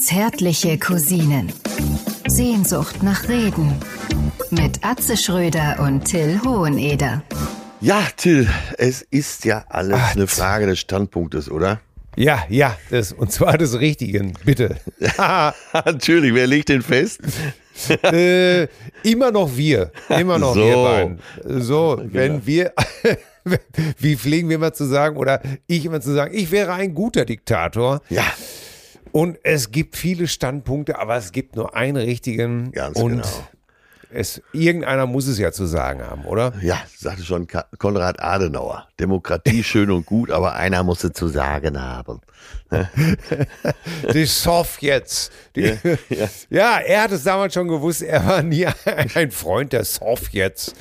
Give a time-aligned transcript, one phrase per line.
[0.00, 1.52] Zärtliche Cousinen.
[2.28, 3.74] Sehnsucht nach Reden.
[4.50, 7.24] Mit Atze Schröder und Till Hoheneder.
[7.80, 8.48] Ja, Till,
[8.78, 11.80] es ist ja alles Ach, eine Frage des Standpunktes, oder?
[12.16, 14.76] Ja, ja, das, und zwar des Richtigen, bitte.
[15.72, 17.20] Natürlich, wer legt den fest?
[18.02, 18.66] äh,
[19.02, 19.90] immer noch wir.
[20.08, 20.60] Immer noch so.
[20.60, 21.18] wir beiden.
[21.44, 22.12] So, genau.
[22.12, 22.72] wenn wir.
[23.98, 27.24] wie pflegen wir immer zu sagen, oder ich immer zu sagen, ich wäre ein guter
[27.24, 28.00] Diktator.
[28.08, 28.24] Ja.
[29.12, 32.72] Und es gibt viele Standpunkte, aber es gibt nur einen richtigen.
[32.72, 33.28] Ganz und genau.
[34.14, 36.52] Es, irgendeiner muss es ja zu sagen haben, oder?
[36.62, 38.86] Ja, sagte schon Konrad Adenauer.
[39.00, 42.20] Demokratie schön und gut, aber einer muss es zu sagen haben.
[44.14, 45.30] die Sowjets.
[45.56, 45.76] Die, ja,
[46.08, 46.28] ja.
[46.48, 48.66] ja, er hat es damals schon gewusst, er war nie
[49.14, 50.74] ein Freund der Sowjets.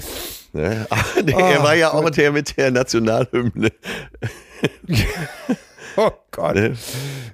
[0.53, 0.85] Ne?
[1.25, 3.71] er oh, war ja auch der mit der Nationalhymne.
[5.97, 6.55] Oh Gott.
[6.55, 6.75] Ne?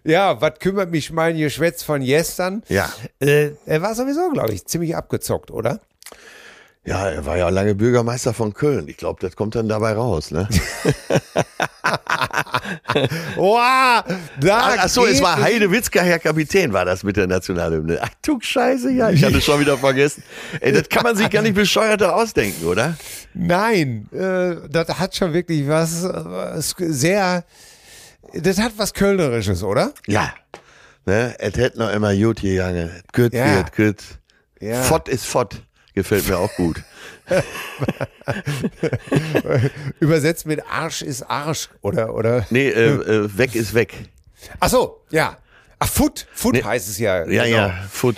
[0.04, 2.63] Ja, was kümmert mich mein Geschwätz von gestern?
[2.68, 2.91] Ja.
[3.20, 5.79] Äh, er war sowieso, glaube ich, ziemlich abgezockt, oder?
[6.85, 8.87] Ja, er war ja lange Bürgermeister von Köln.
[8.87, 10.48] Ich glaube, das kommt dann dabei raus, ne?
[13.35, 14.04] wow,
[14.40, 17.99] da Ach so, es war Heide Witzka, Herr Kapitän, war das mit der Nationalhymne.
[18.02, 20.24] Ach du Scheiße, ja, ich hatte schon wieder vergessen.
[20.60, 22.98] Ey, das kann man sich gar nicht bescheuerter ausdenken, oder?
[23.34, 27.43] Nein, äh, das hat schon wirklich was, was sehr,
[28.34, 29.94] das hat was Kölnerisches, oder?
[30.08, 30.34] Ja.
[31.05, 31.35] Ne?
[31.40, 32.91] Es hätte noch immer gut gegangen.
[33.13, 33.55] Gut ja.
[33.55, 34.04] wird gut.
[34.60, 34.82] Ja.
[34.84, 35.63] Fott ist Fott.
[35.94, 36.84] Gefällt mir auch gut.
[39.99, 42.13] Übersetzt mit Arsch ist Arsch, oder?
[42.13, 42.46] oder?
[42.49, 43.96] Nee, äh, äh, weg ist weg.
[44.60, 45.38] Ach so, ja.
[45.80, 46.64] Ach, Foot, Foot nee.
[46.64, 47.26] heißt es ja.
[47.27, 47.58] Ja, genau.
[47.58, 48.18] ja, Foot.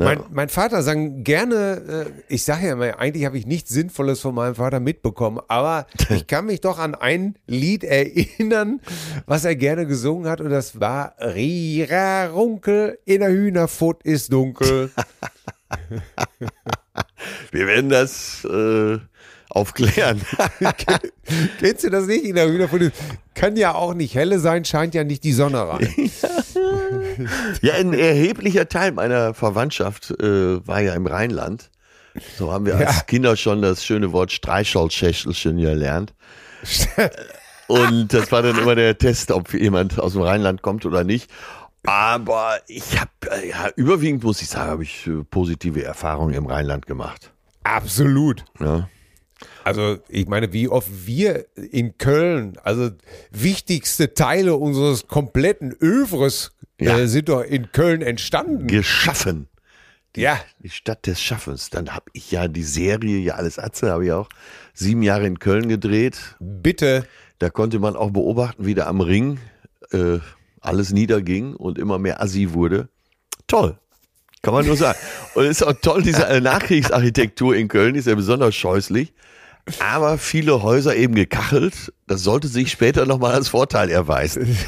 [0.00, 4.20] Mein, mein, Vater sang gerne, äh, ich sage ja immer, eigentlich habe ich nichts Sinnvolles
[4.20, 8.80] von meinem Vater mitbekommen, aber ich kann mich doch an ein Lied erinnern,
[9.26, 14.92] was er gerne gesungen hat und das war Rira Runkel, in der Hühnerfutt ist dunkel.
[17.50, 18.98] Wir werden das äh,
[19.58, 20.20] aufklären.
[21.60, 22.48] Kennst du das nicht in der?
[23.34, 25.88] Kann ja auch nicht helle sein, scheint ja nicht die Sonne rein.
[27.62, 31.70] ja, ein erheblicher Teil meiner Verwandtschaft äh, war ja im Rheinland.
[32.36, 32.86] So haben wir ja.
[32.86, 36.14] als Kinder schon das schöne Wort Streichholzschächtelchen gelernt.
[37.66, 41.30] Und das war dann immer der Test, ob jemand aus dem Rheinland kommt oder nicht.
[41.84, 46.46] Aber ich habe, äh, ja, überwiegend muss ich sagen, habe ich äh, positive Erfahrungen im
[46.46, 47.30] Rheinland gemacht.
[47.62, 48.44] Absolut.
[48.58, 48.88] Ja.
[49.68, 52.88] Also ich meine, wie oft wir in Köln, also
[53.30, 56.98] wichtigste Teile unseres kompletten Övres ja.
[56.98, 58.66] äh, sind doch in Köln entstanden.
[58.66, 59.46] Geschaffen.
[60.16, 60.40] Die, ja.
[60.60, 61.68] Die Stadt des Schaffens.
[61.68, 64.30] Dann habe ich ja die Serie, ja alles Atze, habe ich auch
[64.72, 66.18] sieben Jahre in Köln gedreht.
[66.40, 67.06] Bitte.
[67.38, 69.38] Da konnte man auch beobachten, wie da am Ring
[69.92, 70.18] äh,
[70.62, 72.88] alles niederging und immer mehr Assi wurde.
[73.46, 73.76] Toll.
[74.40, 74.98] Kann man nur sagen.
[75.34, 79.12] Und es ist auch toll, diese Nachkriegsarchitektur in Köln ist ja besonders scheußlich.
[79.78, 81.92] Aber viele Häuser eben gekachelt.
[82.06, 84.56] Das sollte sich später nochmal als Vorteil erweisen.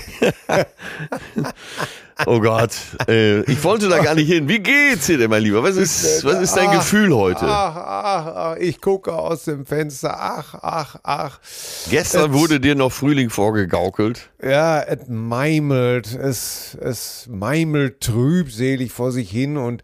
[2.26, 2.72] Oh Gott,
[3.08, 4.48] äh, ich wollte da gar nicht hin.
[4.48, 5.62] Wie geht's dir denn, mein Lieber?
[5.62, 7.46] Was ist, was ist dein ach, Gefühl heute?
[7.46, 10.16] Ach, ach, ach, ich gucke aus dem Fenster.
[10.18, 11.40] Ach, ach, ach.
[11.88, 14.30] Gestern es, wurde dir noch Frühling vorgegaukelt.
[14.42, 19.82] Ja, es meimelt, es, es meimelt trübselig vor sich hin und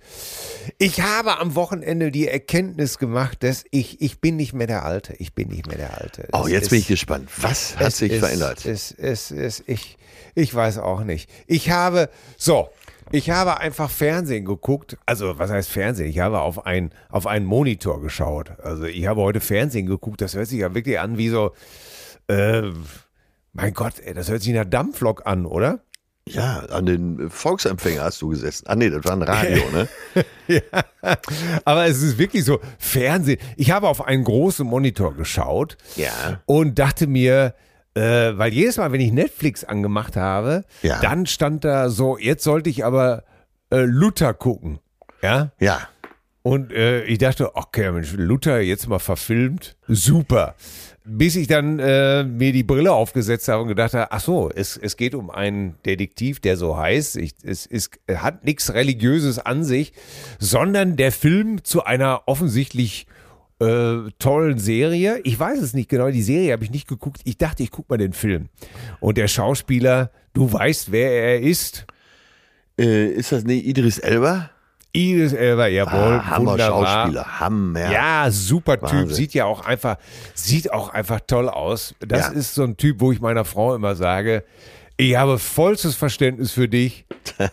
[0.79, 5.15] ich habe am Wochenende die Erkenntnis gemacht, dass ich, ich bin nicht mehr der Alte.
[5.19, 6.29] Ich bin nicht mehr der Alte.
[6.33, 7.29] Oh, jetzt es, bin ich gespannt.
[7.39, 8.65] Was hat sich ist, verändert?
[8.65, 9.99] Es, es, es, ich,
[10.35, 11.31] ich weiß auch nicht.
[11.47, 12.69] Ich habe, so,
[13.13, 14.97] ich habe einfach Fernsehen geguckt.
[15.07, 16.09] Also, was heißt Fernsehen?
[16.09, 18.53] Ich habe auf, ein, auf einen Monitor geschaut.
[18.61, 20.21] Also, ich habe heute Fernsehen geguckt.
[20.21, 21.53] Das hört sich ja wirklich an wie so,
[22.29, 22.63] äh,
[23.53, 25.81] mein Gott, ey, das hört sich nach Dampflok an, oder?
[26.29, 28.67] Ja, an den Volksempfänger hast du gesessen.
[28.67, 29.89] Ah, nee, das war ein Radio, ne?
[30.49, 30.61] ja,
[31.65, 33.39] aber es ist wirklich so, Fernsehen.
[33.57, 35.77] Ich habe auf einen großen Monitor geschaut.
[35.95, 36.41] Ja.
[36.47, 37.55] Und dachte mir,
[37.95, 41.01] äh, weil jedes Mal, wenn ich Netflix angemacht habe, ja.
[41.01, 43.23] dann stand da so, jetzt sollte ich aber
[43.71, 44.81] äh, Luther gucken.
[45.23, 45.53] Ja?
[45.61, 45.89] Ja.
[46.43, 50.55] Und äh, ich dachte, okay, Mensch, Luther jetzt mal verfilmt, super.
[51.09, 54.77] Bis ich dann äh, mir die Brille aufgesetzt habe und gedacht habe, ach so, es,
[54.77, 57.17] es geht um einen Detektiv, der so heißt.
[57.17, 59.93] Ich, es, es hat nichts Religiöses an sich,
[60.41, 63.07] sondern der Film zu einer offensichtlich
[63.61, 65.21] äh, tollen Serie.
[65.23, 67.21] Ich weiß es nicht genau, die Serie habe ich nicht geguckt.
[67.25, 68.49] Ich dachte, ich gucke mal den Film.
[69.01, 71.87] Und der Schauspieler, du weißt, wer er ist.
[72.79, 74.51] Äh, ist das nicht Idris Elba?
[74.97, 76.15] Idris Elba, jawohl.
[76.21, 76.87] Ah, Hammer wunderbar.
[77.05, 77.93] Schauspieler, Hammer.
[77.93, 78.93] Ja, super Typ.
[78.93, 79.15] Wahnsinn.
[79.15, 79.97] Sieht ja auch einfach,
[80.35, 81.95] sieht auch einfach toll aus.
[82.01, 82.33] Das ja.
[82.33, 84.43] ist so ein Typ, wo ich meiner Frau immer sage,
[84.97, 87.05] Ich habe vollstes Verständnis für dich.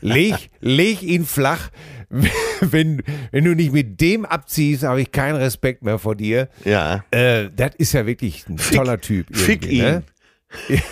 [0.01, 1.69] Leg, leg ihn flach.
[2.61, 3.01] Wenn,
[3.31, 6.47] wenn du nicht mit dem abziehst, habe ich keinen Respekt mehr vor dir.
[6.63, 7.03] Ja.
[7.09, 9.35] Äh, das ist ja wirklich ein Fick- toller Typ.
[9.35, 9.83] Fick irgendwie, ihn.
[9.83, 10.03] Ne?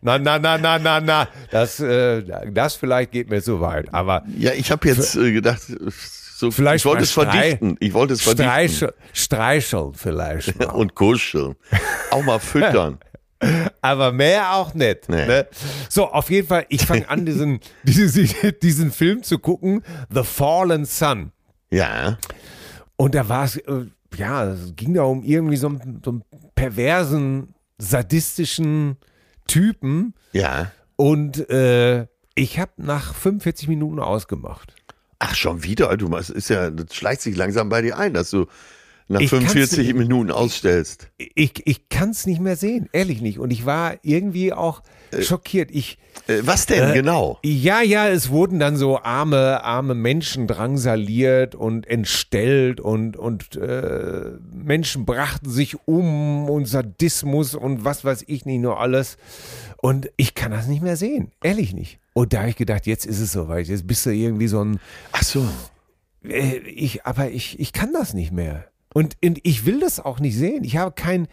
[0.00, 1.28] na, na, na, na, na, na.
[1.50, 3.92] Das, äh, das vielleicht geht mir zu weit.
[3.92, 5.62] Aber Ja, ich habe jetzt äh, gedacht,
[6.38, 7.76] so, Vielleicht ich wollte es verdichten.
[7.80, 8.46] Ich wollte es verdichten.
[8.46, 10.56] Streichel, streicheln vielleicht.
[10.56, 10.66] Mal.
[10.66, 11.56] Und kuscheln.
[12.12, 12.98] Auch mal füttern.
[13.82, 15.08] Aber mehr auch nicht.
[15.08, 15.26] Nee.
[15.26, 15.48] Ne?
[15.88, 18.30] So, auf jeden Fall, ich fange an, diesen, diesen,
[18.62, 21.32] diesen Film zu gucken, The Fallen Sun.
[21.70, 22.18] Ja.
[22.94, 23.86] Und da war es, äh,
[24.16, 26.24] ja, es ging da um irgendwie so einen, so einen
[26.54, 28.96] perversen, sadistischen
[29.48, 30.14] Typen.
[30.32, 30.70] Ja.
[30.94, 32.06] Und äh,
[32.36, 34.74] ich habe nach 45 Minuten ausgemacht.
[35.18, 35.96] Ach, schon wieder?
[35.96, 38.46] Du, es ist ja, das schleicht sich langsam bei dir ein, dass du
[39.08, 41.08] nach Ich kann's 45 nicht- Minuten ausstellst.
[41.16, 43.38] Ich, ich kann es nicht mehr sehen, ehrlich nicht.
[43.38, 44.82] Und ich war irgendwie auch
[45.20, 45.70] schockiert.
[45.70, 47.38] Ich, Äh, was denn Äh, genau?
[47.44, 54.32] Ja, ja, es wurden dann so arme, arme Menschen drangsaliert und entstellt und, und äh,
[54.52, 59.16] Menschen brachten sich um und Sadismus und was weiß ich nicht nur alles.
[59.80, 61.98] Und ich kann das nicht mehr sehen, ehrlich nicht.
[62.12, 63.68] Und da habe ich gedacht, jetzt ist es soweit.
[63.68, 64.80] Jetzt bist du irgendwie so ein,
[65.12, 65.46] Ach so.
[66.24, 68.67] äh, ich, aber ich, ich kann das nicht mehr.
[68.94, 70.64] Und, und ich will das auch nicht sehen.
[70.64, 71.28] Ich habe kein,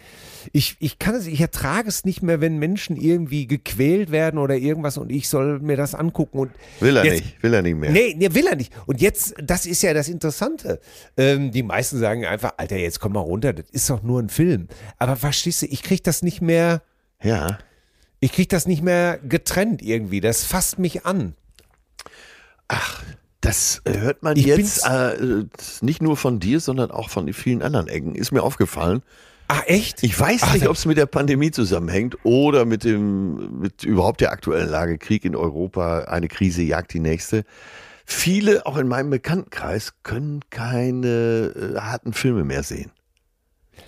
[0.51, 4.55] ich, ich kann es, ich ertrage es nicht mehr, wenn Menschen irgendwie gequält werden oder
[4.57, 7.75] irgendwas und ich soll mir das angucken und Will er jetzt, nicht, will er nicht
[7.77, 7.91] mehr.
[7.91, 8.73] Nee, nee, will er nicht.
[8.87, 10.81] Und jetzt, das ist ja das Interessante.
[11.15, 14.29] Ähm, die meisten sagen einfach, Alter, jetzt komm mal runter, das ist doch nur ein
[14.29, 14.67] Film.
[14.97, 16.81] Aber verstehst du, ich krieg das nicht mehr,
[17.23, 17.57] Ja.
[18.19, 20.19] ich krieg das nicht mehr getrennt irgendwie.
[20.19, 21.35] Das fasst mich an.
[23.45, 25.45] Das äh, hört man Ich jetzt äh,
[25.81, 28.15] nicht nur von dir, sondern auch von vielen anderen Ecken.
[28.15, 29.03] Ist mir aufgefallen.
[29.47, 30.01] Ah, echt?
[30.01, 34.21] Ich weiß Ach, nicht, ob es mit der Pandemie zusammenhängt oder mit dem, mit überhaupt
[34.21, 34.97] der aktuellen Lage.
[34.97, 37.43] Krieg in Europa, eine Krise jagt die nächste.
[38.05, 42.91] Viele, auch in meinem Bekanntenkreis, können keine äh, harten Filme mehr sehen.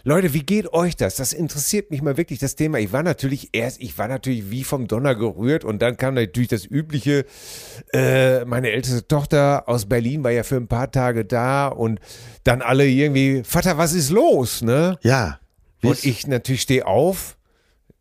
[0.04, 1.16] Leute, wie geht euch das?
[1.16, 2.80] Das interessiert mich mal wirklich, das Thema.
[2.80, 6.48] Ich war natürlich erst, ich war natürlich wie vom Donner gerührt und dann kam natürlich
[6.48, 7.25] das Übliche.
[7.94, 12.00] Äh, meine älteste Tochter aus Berlin war ja für ein paar Tage da und
[12.44, 14.98] dann alle irgendwie, Vater, was ist los, ne?
[15.01, 15.39] Ja.
[15.84, 17.38] Und ich natürlich stehe auf,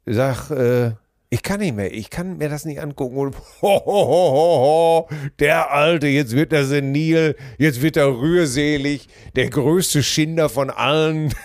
[0.06, 0.93] sag, äh,
[1.29, 3.17] ich kann nicht mehr, ich kann mir das nicht angucken.
[3.17, 5.09] Und ho, ho, ho, ho, ho,
[5.39, 11.35] der Alte, jetzt wird er senil, jetzt wird er rührselig, der größte Schinder von allen.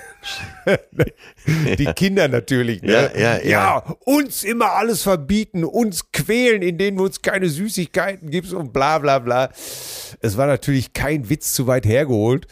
[1.77, 3.11] Die Kinder natürlich, ne?
[3.15, 3.77] Ja, ja, ja.
[4.05, 9.19] uns immer alles verbieten, uns quälen, indem du uns keine Süßigkeiten gibst und bla bla
[9.19, 9.49] bla.
[10.21, 12.47] Es war natürlich kein Witz zu weit hergeholt,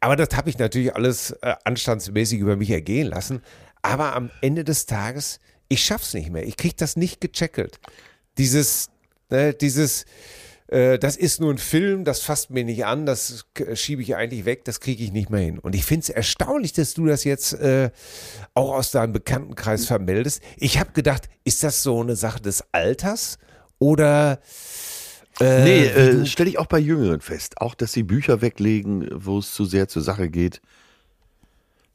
[0.00, 3.42] aber das habe ich natürlich alles äh, anstandsmäßig über mich ergehen lassen.
[3.82, 6.46] Aber am Ende des Tages, ich schaff's nicht mehr.
[6.46, 7.78] Ich krieg das nicht gecheckelt.
[8.38, 8.90] Dieses,
[9.30, 10.06] ne, dieses,
[10.72, 14.44] äh, das ist nur ein Film, das fasst mir nicht an, das schiebe ich eigentlich
[14.44, 15.58] weg, das kriege ich nicht mehr hin.
[15.58, 17.90] Und ich finde es erstaunlich, dass du das jetzt äh,
[18.54, 20.42] auch aus deinem Bekanntenkreis vermeldest.
[20.56, 23.38] Ich habe gedacht, ist das so eine Sache des Alters
[23.78, 24.40] oder
[25.40, 27.60] äh, Nee, äh, stelle ich auch bei Jüngeren fest.
[27.60, 30.60] Auch, dass sie Bücher weglegen, wo es zu sehr zur Sache geht.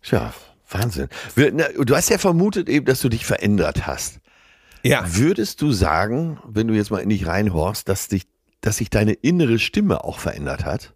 [0.02, 0.34] Tja,
[0.70, 1.08] Wahnsinn.
[1.36, 4.20] Du hast ja vermutet eben, dass du dich verändert hast.
[4.84, 5.04] ja.
[5.08, 8.24] Würdest du sagen, wenn du jetzt mal in dich reinhorst, dass dich,
[8.62, 10.94] dass sich deine innere Stimme auch verändert hat?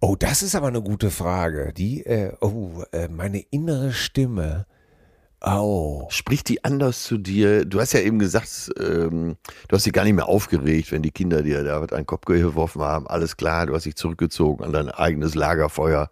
[0.00, 1.72] Oh, das ist aber eine gute Frage.
[1.74, 4.66] Die, äh, oh, äh, meine innere Stimme.
[5.40, 6.06] Oh.
[6.10, 7.64] Spricht die anders zu dir?
[7.64, 9.36] Du hast ja eben gesagt, ähm,
[9.68, 12.06] du hast dich gar nicht mehr aufgeregt, wenn die Kinder dir da was an den
[12.06, 13.06] Kopf geworfen haben.
[13.06, 16.10] Alles klar, du hast dich zurückgezogen an dein eigenes Lagerfeuer.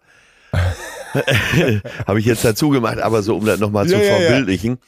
[2.07, 4.17] Habe ich jetzt dazu gemacht, aber so, um das nochmal zu Ja, ja, ja.
[4.17, 4.79] verbildlichen.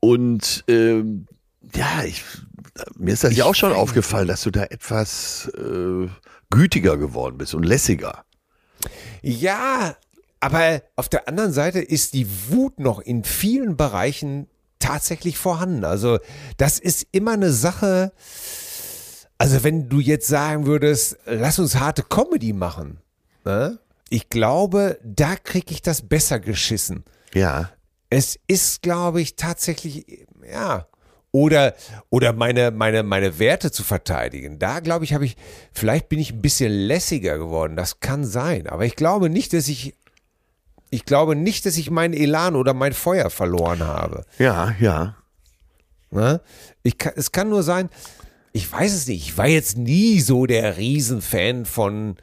[0.00, 1.26] Und ähm,
[1.74, 2.22] ja, ich,
[2.96, 6.08] mir ist das ja auch schon aufgefallen, dass du da etwas äh,
[6.50, 8.24] gütiger geworden bist und lässiger.
[9.22, 9.96] Ja,
[10.40, 15.84] aber auf der anderen Seite ist die Wut noch in vielen Bereichen tatsächlich vorhanden.
[15.84, 16.18] Also
[16.56, 18.12] das ist immer eine Sache.
[19.36, 22.98] Also wenn du jetzt sagen würdest, lass uns harte Comedy machen,
[23.44, 23.78] ne?
[24.10, 27.04] ich glaube, da kriege ich das besser geschissen.
[27.34, 27.70] Ja.
[28.10, 30.86] Es ist, glaube ich, tatsächlich, ja.
[31.30, 31.74] Oder,
[32.08, 34.58] oder meine, meine, meine Werte zu verteidigen.
[34.58, 35.36] Da, glaube ich, habe ich,
[35.72, 37.76] vielleicht bin ich ein bisschen lässiger geworden.
[37.76, 38.66] Das kann sein.
[38.66, 39.94] Aber ich glaube nicht, dass ich,
[40.88, 44.24] ich glaube nicht, dass ich meinen Elan oder mein Feuer verloren habe.
[44.38, 45.16] Ja, ja.
[46.10, 46.40] Ne?
[46.82, 47.90] Ich kann, es kann nur sein,
[48.52, 49.28] ich weiß es nicht.
[49.28, 52.16] Ich war jetzt nie so der Riesenfan von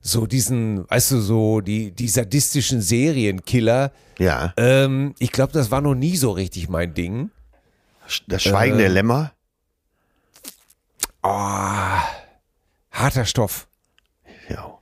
[0.00, 3.92] so diesen, weißt du, so die, die sadistischen Serienkiller.
[4.18, 4.52] Ja.
[4.56, 7.30] Ähm, ich glaube, das war noch nie so richtig mein Ding.
[8.26, 9.32] Das Schweigen der Lämmer.
[11.22, 11.28] Oh,
[12.90, 13.68] harter Stoff.
[14.48, 14.78] Ja.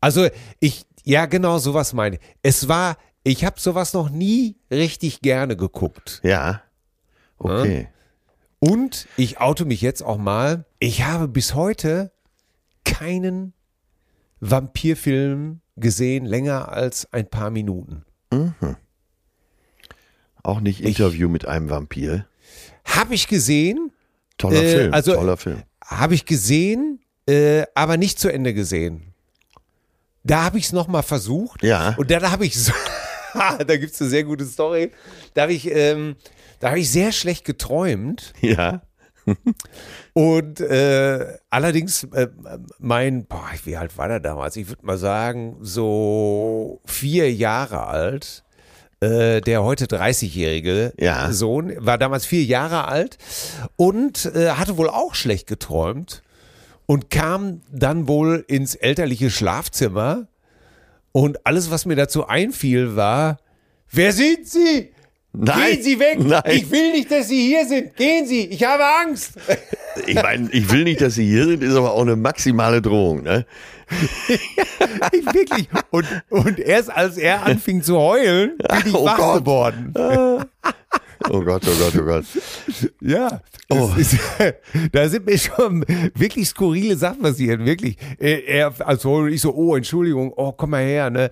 [0.00, 0.28] Also
[0.60, 2.22] ich, ja genau, sowas meine ich.
[2.42, 6.20] Es war, ich habe sowas noch nie richtig gerne geguckt.
[6.22, 6.62] Ja.
[7.38, 7.88] Okay.
[8.60, 12.12] Und ich oute mich jetzt auch mal, ich habe bis heute
[12.84, 13.52] keinen
[14.40, 18.04] Vampirfilm gesehen, länger als ein paar Minuten.
[20.42, 22.26] Auch nicht Interview mit einem Vampir.
[22.84, 23.90] Habe ich gesehen,
[24.38, 24.94] Toller Äh, Film.
[24.94, 25.62] also- toller Film.
[25.84, 29.14] habe ich gesehen, äh, aber nicht zu Ende gesehen.
[30.24, 31.62] Da habe ich es nochmal versucht.
[31.62, 31.94] Ja.
[31.98, 32.72] Und dann habe ich so,
[33.34, 34.90] da gibt es eine sehr gute Story.
[35.34, 36.16] Da habe ich, ähm,
[36.60, 38.32] da habe ich sehr schlecht geträumt.
[38.40, 38.82] Ja.
[40.12, 42.28] Und äh, allerdings, äh,
[42.78, 44.56] mein, boah, wie alt war der damals?
[44.56, 48.43] Ich würde mal sagen, so vier Jahre alt.
[49.04, 51.30] Äh, der heute 30-jährige Ja.
[51.32, 53.18] Sohn war damals vier Jahre alt
[53.76, 56.22] und äh, hatte wohl auch schlecht geträumt
[56.86, 60.26] und kam dann wohl ins elterliche Schlafzimmer
[61.12, 63.36] und alles, was mir dazu einfiel, war,
[63.90, 64.90] wer sind Sie?
[65.32, 65.72] Nein.
[65.72, 66.18] Gehen Sie weg!
[66.20, 66.42] Nein.
[66.46, 67.96] Ich will nicht, dass Sie hier sind!
[67.96, 68.46] Gehen Sie!
[68.46, 69.32] Ich habe Angst!
[70.06, 73.22] Ich meine, ich will nicht, dass Sie hier sind, ist aber auch eine maximale Drohung.
[73.22, 73.44] Ne?
[75.12, 75.68] Ich wirklich.
[75.90, 79.40] Und, und erst als er anfing zu heulen, bin ich Oh wach Gott.
[79.40, 79.94] geworden.
[81.30, 82.24] Oh Gott, oh Gott, oh Gott.
[83.00, 83.40] Ja.
[83.70, 83.90] Oh.
[83.96, 84.18] Ist,
[84.92, 85.82] da sind mir schon
[86.14, 87.64] wirklich skurrile Sachen passiert.
[87.64, 87.96] Wirklich.
[88.18, 91.08] Er, als heult und ich so, oh, Entschuldigung, oh, komm mal her.
[91.08, 91.30] Ne?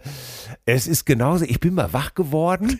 [0.64, 1.45] Es ist genauso.
[1.45, 2.78] Ich bin mal wach geworden,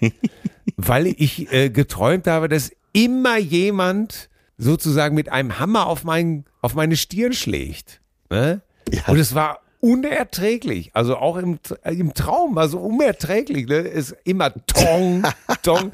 [0.77, 6.75] weil ich äh, geträumt habe, dass immer jemand sozusagen mit einem Hammer auf, mein, auf
[6.75, 8.01] meine Stirn schlägt.
[8.31, 8.63] Ne?
[8.91, 9.03] Ja.
[9.09, 10.91] Und es war unerträglich.
[10.95, 13.67] Also auch im, im Traum war so unerträglich.
[13.67, 13.79] Ne?
[13.89, 15.25] Es ist immer Tong,
[15.63, 15.93] Tong.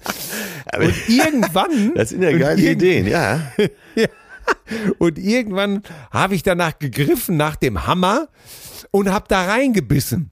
[0.76, 1.92] Und irgendwann.
[1.94, 3.40] Das sind ja geile Ideen, ja.
[4.98, 8.28] Und irgendwann habe ich danach gegriffen nach dem Hammer
[8.90, 10.30] und habe da reingebissen.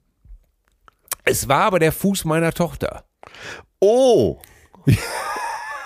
[1.23, 3.03] Es war aber der Fuß meiner Tochter.
[3.79, 4.39] Oh.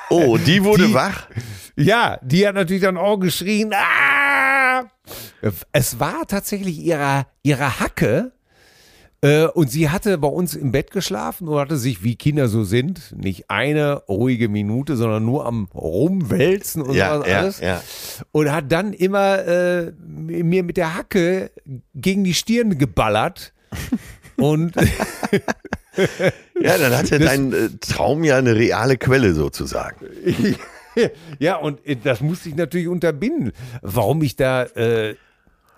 [0.09, 1.27] Oh, die wurde Die- wach.
[1.77, 3.73] Ja, die hat natürlich dann auch geschrien.
[3.73, 4.30] Ah!
[5.71, 8.31] Es war tatsächlich ihre, ihre Hacke.
[9.23, 12.63] Äh, und sie hatte bei uns im Bett geschlafen und hatte sich, wie Kinder so
[12.63, 17.59] sind, nicht eine ruhige Minute, sondern nur am Rumwälzen und Ja, sowas ja, alles.
[17.59, 17.81] ja.
[18.31, 21.51] Und hat dann immer äh, mir mit der Hacke
[21.93, 23.53] gegen die Stirn geballert.
[24.37, 24.73] und
[26.59, 30.05] Ja, dann hatte Das- dein äh, Traum ja eine reale Quelle sozusagen.
[31.39, 33.51] ja, und das musste ich natürlich unterbinden.
[33.81, 35.15] Warum ich da äh,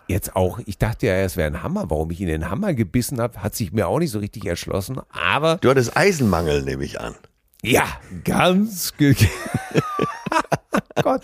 [0.08, 3.20] jetzt auch, ich dachte ja, es wäre ein Hammer, warum ich in den Hammer gebissen
[3.22, 5.00] habe, hat sich mir auch nicht so richtig erschlossen.
[5.10, 7.15] Aber Du hattest Eisenmangel, nehme ich an.
[7.63, 7.86] ja,
[8.24, 8.96] ganz.
[8.98, 9.15] ge-
[11.01, 11.22] Gott.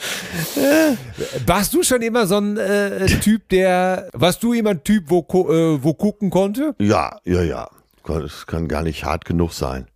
[1.46, 4.10] Warst du schon immer so ein äh, Typ, der.
[4.14, 6.76] Warst du immer ein Typ, wo, äh, wo gucken konnte?
[6.80, 7.70] Ja, ja, ja.
[8.06, 9.88] Das kann gar nicht hart genug sein.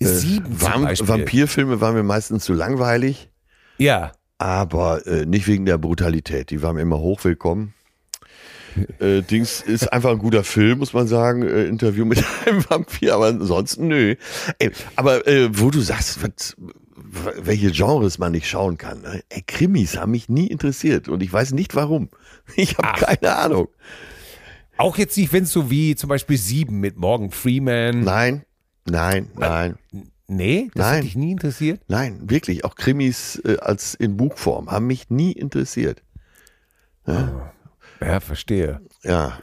[0.00, 1.08] Sieben zum Vamp.
[1.08, 3.30] Vampirfilme waren mir meistens zu langweilig,
[3.78, 4.12] Ja.
[4.38, 6.50] aber äh, nicht wegen der Brutalität.
[6.50, 7.74] Die waren mir immer hochwillkommen.
[9.00, 11.42] Äh, Dings ist einfach ein guter Film, muss man sagen.
[11.42, 14.14] Äh, Interview mit einem Vampir, aber ansonsten nö.
[14.60, 16.56] Ey, aber äh, wo du sagst, was,
[17.42, 19.00] welche Genres man nicht schauen kann.
[19.02, 19.24] Ne?
[19.28, 22.10] Ey, Krimis haben mich nie interessiert und ich weiß nicht warum.
[22.54, 23.68] Ich habe keine Ahnung.
[24.76, 28.02] Auch jetzt nicht, wenn es so wie zum Beispiel Sieben mit Morgan Freeman.
[28.04, 28.44] Nein,
[28.90, 29.76] nein, nein,
[30.32, 30.96] Nee, das Nein.
[30.98, 31.80] hat dich nie interessiert.
[31.88, 32.64] nein, wirklich.
[32.64, 36.02] Auch Krimis äh, als in Buchform haben mich nie interessiert.
[38.00, 38.80] Ja, verstehe.
[39.02, 39.38] Ja,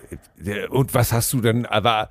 [0.70, 2.10] Und was hast du dann, aber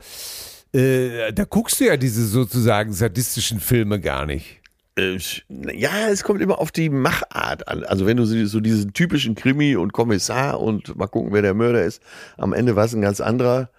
[0.74, 4.60] äh, da guckst du ja diese sozusagen sadistischen Filme gar nicht.
[4.98, 7.82] Äh, ja, es kommt immer auf die Machart an.
[7.84, 11.54] Also wenn du so so diesen typischen Krimi und Kommissar und mal gucken, wer der
[11.54, 12.02] Mörder ist,
[12.36, 13.70] am Ende war es ein ganz anderer.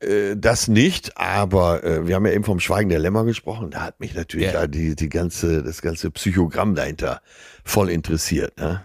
[0.00, 3.70] Äh, Das nicht, aber äh, wir haben ja eben vom Schweigen der Lämmer gesprochen.
[3.70, 4.52] Da hat mich natürlich Ja.
[4.60, 7.20] da die, die ganze, das ganze Psychogramm dahinter
[7.64, 8.58] voll interessiert.
[8.58, 8.84] Ne?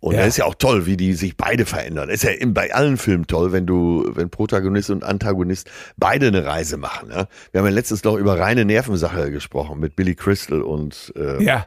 [0.00, 0.20] Und Ja.
[0.20, 2.08] das ist ja auch toll, wie die sich beide verändern.
[2.08, 6.46] Das ist ja bei allen Filmen toll, wenn du, wenn Protagonist und Antagonist beide eine
[6.46, 7.10] Reise machen.
[7.10, 7.28] Ne?
[7.52, 11.66] Wir haben ja letztens noch über reine Nervensache gesprochen mit Billy Crystal und äh, Ja.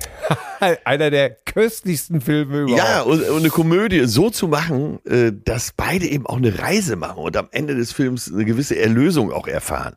[0.84, 2.78] Einer der köstlichsten Filme überhaupt.
[2.78, 6.96] Ja, und, und eine Komödie so zu machen, äh, dass beide eben auch eine Reise
[6.96, 9.96] machen und am Ende des Films eine gewisse Erlösung auch erfahren.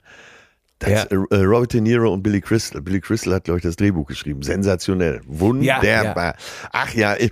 [0.79, 1.18] Das, Ja.
[1.32, 2.82] äh, Robert De Niro und Billy Crystal.
[2.82, 4.41] Billy Crystal hat, glaube ich, das Drehbuch geschrieben.
[4.44, 5.22] Sensationell.
[5.27, 6.36] Wunderbar.
[6.72, 7.29] Ach ja, äh,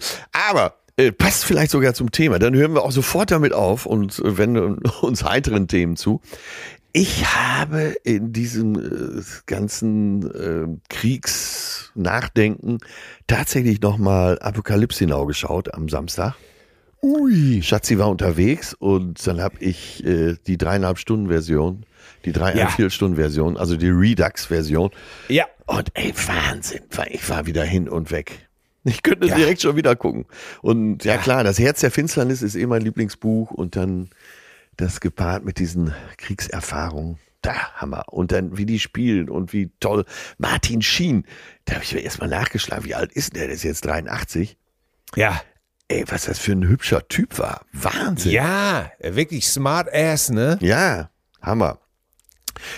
[0.49, 2.39] aber äh, passt vielleicht sogar zum Thema.
[2.39, 6.21] Dann hören wir auch sofort damit auf und äh, wenden uns heiteren Themen zu.
[6.93, 12.77] Ich habe in diesem äh, ganzen äh, Kriegs, Nachdenken
[13.27, 16.35] tatsächlich nochmal Apokalypse Now geschaut am Samstag.
[17.03, 17.61] Ui.
[17.61, 21.85] Schatzi war unterwegs und dann habe ich äh, die dreieinhalb Stunden Version,
[22.25, 22.89] die dreieinhalb Ja.
[22.89, 24.89] Stunden Version, also die Redux-Version.
[25.27, 25.45] Ja.
[25.67, 28.47] Und ey, Wahnsinn, ich war wieder hin und weg.
[28.83, 29.35] Ich könnte Ja.
[29.35, 30.25] direkt schon wieder gucken.
[30.61, 34.09] Und ja, klar, das Herz der Finsternis ist eh mein Lieblingsbuch und dann
[34.77, 37.17] das gepaart mit diesen Kriegserfahrungen.
[37.41, 38.05] Da, Hammer.
[38.07, 40.05] Und dann, wie die spielen und wie toll.
[40.37, 41.25] Martin Schien,
[41.65, 43.45] da habe ich mir erstmal nachgeschlagen, wie alt ist der?
[43.45, 44.57] Der ist jetzt 83.
[45.15, 45.41] Ja.
[45.87, 47.61] Ey, was das für ein hübscher Typ war.
[47.71, 48.31] Wahnsinn.
[48.31, 50.57] Ja, wirklich smart ass, ne?
[50.61, 51.09] Ja,
[51.41, 51.79] Hammer.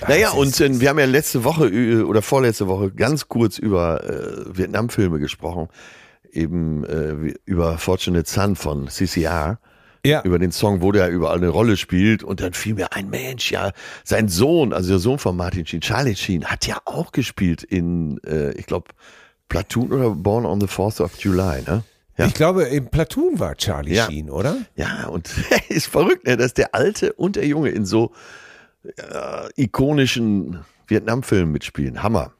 [0.07, 4.03] Naja, und äh, wir haben ja letzte Woche äh, oder vorletzte Woche ganz kurz über
[4.03, 5.69] äh, Vietnam-Filme gesprochen.
[6.31, 9.59] Eben äh, über Fortunate Son von CCR.
[10.05, 10.21] Ja.
[10.23, 12.23] Über den Song, wo der überall eine Rolle spielt.
[12.23, 13.71] Und dann fiel mir ein Mensch, ja,
[14.03, 18.17] sein Sohn, also der Sohn von Martin Sheen, Charlie Sheen, hat ja auch gespielt in,
[18.23, 18.89] äh, ich glaube,
[19.49, 21.83] Platoon oder Born on the 4th of July, ne?
[22.17, 22.25] Ja.
[22.27, 24.05] Ich glaube, im Platoon war Charlie Ja.
[24.05, 24.57] Sheen, oder?
[24.75, 25.29] Ja, und
[25.69, 28.11] ist verrückt, ne, dass der Alte und der Junge in so
[28.97, 32.01] äh, ikonischen Vietnam-Filmen mitspielen.
[32.03, 32.31] Hammer.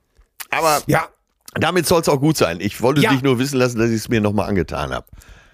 [0.49, 1.07] Aber Ja.
[1.55, 2.59] damit soll es auch gut sein.
[2.61, 3.11] Ich wollte Ja.
[3.11, 5.05] dich nur wissen lassen, dass ich es mir nochmal angetan habe.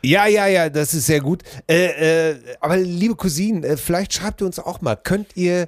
[0.06, 1.42] Ja, ja, ja, das ist sehr gut.
[1.68, 5.68] Äh, äh, aber liebe Cousinen, äh, vielleicht schreibt ihr uns auch mal, könnt ihr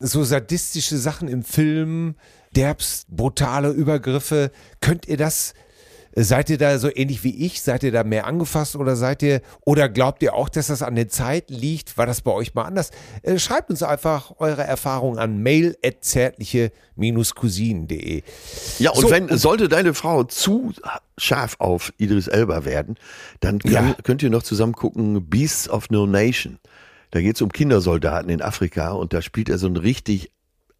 [0.00, 2.16] so sadistische Sachen im Film,
[2.56, 4.50] derbst, brutale Übergriffe,
[4.80, 5.54] könnt ihr das,
[6.18, 9.42] seid ihr da so ähnlich wie ich, seid ihr da mehr angefasst oder seid ihr,
[9.64, 11.98] oder glaubt ihr auch, dass das an den Zeiten liegt?
[11.98, 12.90] War das bei euch mal anders?
[13.22, 15.76] Äh, schreibt uns einfach eure Erfahrungen an mail
[17.34, 18.22] cousinen.de.
[18.78, 20.72] Ja, und So, wenn sollte deine Frau zu
[21.18, 22.96] scharf auf Idris Elba werden,
[23.40, 23.96] dann kann, Ja.
[24.02, 26.58] könnt ihr noch zusammen gucken Beasts of No Nation.
[27.10, 30.32] Da geht es um Kindersoldaten in Afrika und da spielt er so einen richtig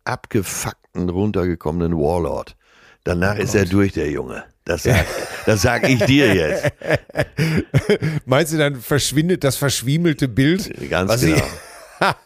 [0.04, 2.56] abgefuckten, runtergekommenen Warlord.
[3.04, 4.44] Danach ist er durch, der Junge.
[4.66, 5.06] Das sag,
[5.46, 6.72] das sag ich dir jetzt.
[8.26, 10.70] Meinst du, dann verschwindet das verschwiemelte Bild?
[10.90, 11.42] Ganz genau.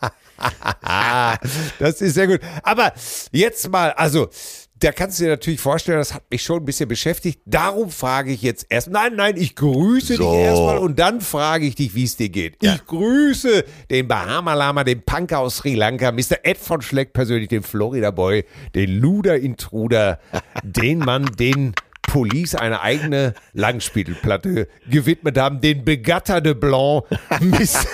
[1.78, 2.40] Das ist sehr gut.
[2.62, 2.94] Aber
[3.30, 4.30] jetzt mal, also,
[4.78, 7.42] da kannst du dir natürlich vorstellen, das hat mich schon ein bisschen beschäftigt.
[7.44, 8.88] Darum frage ich jetzt erst.
[8.88, 10.32] Nein, nein, ich grüße So.
[10.32, 12.56] dich erstmal und dann frage ich dich, wie es dir geht.
[12.62, 12.76] Ja.
[12.76, 16.38] Ich grüße den Bahama Lama, den Punker aus Sri Lanka, Mr.
[16.44, 20.18] Ed von Schleck persönlich, den Florida Boy, den Luder Intruder,
[20.64, 21.74] den Mann, den
[22.10, 27.04] Police eine eigene Langspiegelplatte gewidmet haben, den Begatter de Blanc,
[27.40, 27.84] Mr.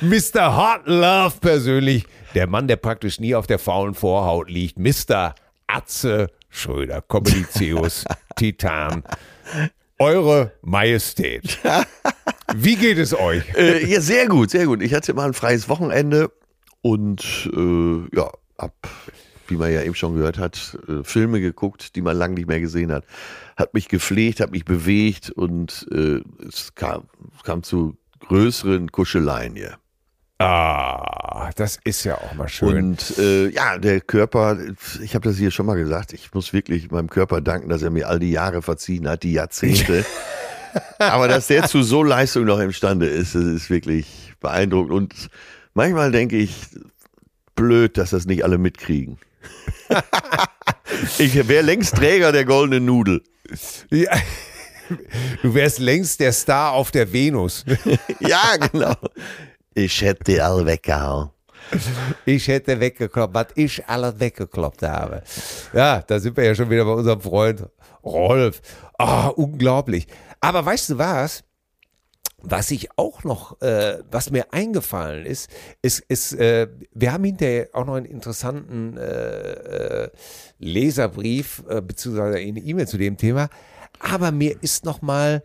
[0.00, 0.56] Mr.
[0.56, 5.36] Hot Love persönlich, der Mann, der praktisch nie auf der faulen Vorhaut liegt, Mr.
[5.68, 8.04] Atze Schröder, Komedizius,
[8.36, 9.04] Titan,
[10.00, 11.60] Eure Majestät.
[12.56, 13.44] Wie geht es euch?
[13.54, 14.82] Äh, ja, sehr gut, sehr gut.
[14.82, 16.32] Ich hatte mal ein freies Wochenende
[16.82, 18.74] und äh, ja, hab,
[19.50, 22.60] wie man ja eben schon gehört hat, äh, Filme geguckt, die man lange nicht mehr
[22.60, 23.04] gesehen hat.
[23.56, 27.04] Hat mich gepflegt, hat mich bewegt und äh, es kam,
[27.44, 29.76] kam zu größeren Kuscheleien hier.
[30.38, 32.76] Ah, das ist ja auch mal schön.
[32.76, 34.56] Und äh, ja, der Körper,
[35.02, 37.90] ich habe das hier schon mal gesagt, ich muss wirklich meinem Körper danken, dass er
[37.90, 40.04] mir all die Jahre verziehen hat, die Jahrzehnte.
[40.98, 44.92] Aber dass der zu so Leistung noch imstande ist, das ist wirklich beeindruckend.
[44.92, 45.30] Und
[45.74, 46.54] manchmal denke ich,
[47.54, 49.18] blöd, dass das nicht alle mitkriegen.
[51.18, 53.22] ich wäre längst Träger der goldenen Nudel.
[53.90, 54.12] Ja.
[55.42, 57.64] Du wärst längst der Star auf der Venus.
[58.20, 58.94] Ja, genau.
[59.74, 61.30] Ich hätte die alle weggehauen.
[62.26, 65.22] Ich hätte weggekloppt, was ich alles weggekloppt habe.
[65.72, 67.66] Ja, da sind wir ja schon wieder bei unserem Freund
[68.04, 68.60] Rolf.
[68.98, 70.06] Ah, unglaublich.
[70.40, 71.44] Aber weißt du was?
[72.42, 75.50] Was ich auch noch, äh, was mir eingefallen ist,
[75.82, 79.02] ist, ist äh, wir haben hinterher auch noch einen interessanten äh,
[80.04, 80.10] äh,
[80.58, 83.48] Leserbrief äh, beziehungsweise eine E-Mail zu dem Thema.
[83.98, 85.42] Aber mir ist noch mal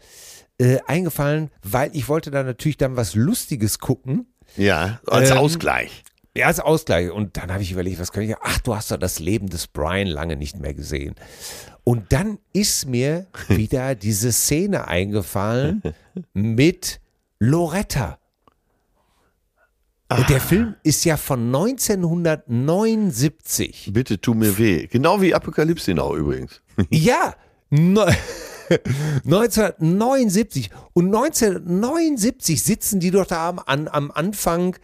[0.57, 4.27] äh, eingefallen, weil ich wollte da natürlich dann was Lustiges gucken.
[4.55, 6.03] Ja, als Ähm, Ausgleich.
[6.37, 7.11] Ja, als Ausgleich.
[7.11, 8.35] Und dann habe ich überlegt, was kann ich.
[8.41, 11.15] Ach, du hast doch das Leben des Brian lange nicht mehr gesehen.
[11.85, 15.81] Und dann ist mir wieder diese Szene eingefallen
[16.33, 16.99] mit
[17.39, 18.19] Loretta.
[20.09, 23.89] Und der Film ist ja von 1979.
[23.93, 24.87] Bitte tu mir weh.
[24.87, 26.61] Genau wie Apokalypse Now übrigens.
[26.91, 27.35] Ja,
[27.69, 28.15] ne-
[29.25, 30.69] 1979.
[30.93, 34.75] Und 1979 sitzen die doch da am, am Anfang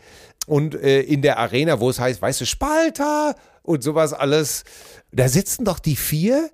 [0.47, 4.63] und äh, in der Arena, wo es heißt, weißt du, Spalter und sowas alles.
[5.11, 6.49] Da sitzen doch die vier,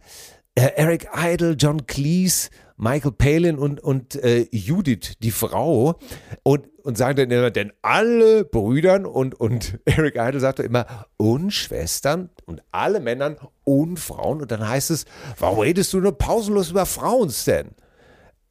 [0.57, 5.99] Eric Idle, John Cleese Michael Palin und, und äh, Judith, die Frau,
[6.43, 10.85] und, und sagen dann immer, denn alle Brüdern und, und Eric Idle sagte immer,
[11.17, 14.41] und Schwestern und alle Männern und Frauen.
[14.41, 15.05] Und dann heißt es,
[15.39, 17.69] warum redest du nur pausenlos über Frauen, Stan?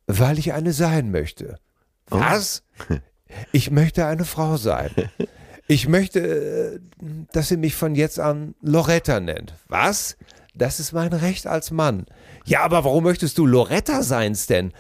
[0.09, 1.59] Weil ich eine sein möchte.
[2.09, 2.63] Was?
[3.53, 4.91] Ich möchte eine Frau sein.
[5.69, 6.81] Ich möchte, äh,
[7.33, 9.53] dass sie mich von jetzt an Loretta nennt.
[9.67, 10.17] Was?
[10.57, 12.07] Das ist mein Recht als Mann.
[12.47, 14.73] Ja, aber warum möchtest du Loretta sein, Stan?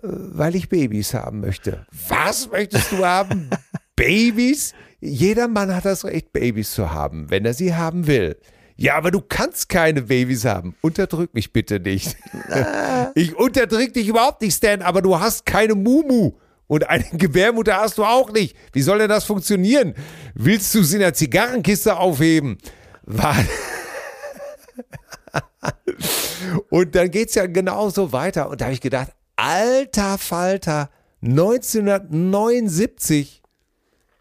[0.00, 1.86] Weil ich Babys haben möchte.
[2.08, 3.50] Was möchtest du haben?
[3.96, 4.72] Babys?
[5.00, 8.36] Jeder Mann hat das Recht, Babys zu haben, wenn er sie haben will.
[8.76, 10.74] Ja, aber du kannst keine Babys haben.
[10.80, 12.16] Unterdrück mich bitte nicht.
[13.14, 16.32] Ich unterdrück dich überhaupt nicht, Stan, aber du hast keine Mumu.
[16.68, 18.56] Und eine Gebärmutter hast du auch nicht.
[18.72, 19.94] Wie soll denn das funktionieren?
[20.34, 22.58] Willst du sie in der Zigarrenkiste aufheben?
[23.02, 23.34] War
[26.70, 28.48] und dann geht es ja genauso weiter.
[28.48, 30.90] Und da habe ich gedacht, alter Falter,
[31.22, 33.42] 1979,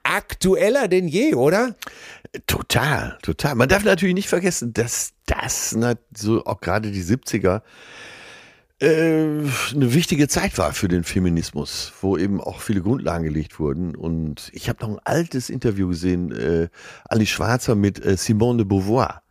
[0.04, 1.76] aktueller denn je, oder?
[2.46, 3.56] Total, total.
[3.56, 5.76] Man darf natürlich nicht vergessen, dass das
[6.16, 7.62] so auch gerade die 70er
[8.80, 13.96] äh, eine wichtige Zeit war für den Feminismus, wo eben auch viele Grundlagen gelegt wurden.
[13.96, 16.70] Und ich habe noch ein altes Interview gesehen, äh,
[17.06, 19.24] Alice Schwarzer mit äh, Simone de Beauvoir.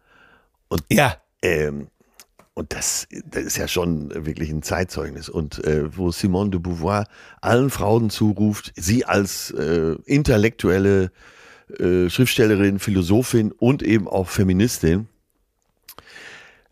[0.69, 1.17] Und ja.
[1.43, 1.89] Ähm,
[2.55, 5.29] und das, das ist ja schon wirklich ein Zeitzeugnis.
[5.29, 7.07] Und äh, wo Simone de Beauvoir
[7.43, 11.13] allen Frauen zuruft, sie als äh, intellektuelle
[11.79, 15.09] äh, Schriftstellerin, Philosophin und eben auch Feministin,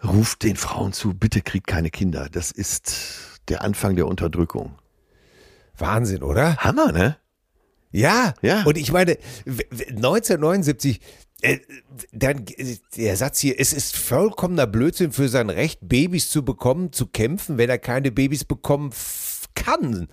[0.03, 2.29] ruft den Frauen zu, bitte kriegt keine Kinder.
[2.31, 4.79] Das ist der Anfang der Unterdrückung.
[5.77, 6.57] Wahnsinn, oder?
[6.57, 7.17] Hammer, ne?
[7.91, 8.63] Ja, ja.
[8.65, 11.03] Und ich meine, 1979, äh,
[12.13, 12.45] dann
[12.97, 17.59] der Satz hier, es ist vollkommener Blödsinn für sein Recht, Babys zu bekommen, zu kämpfen,
[17.59, 18.91] wenn er keine Babys bekommen
[19.55, 20.09] kann.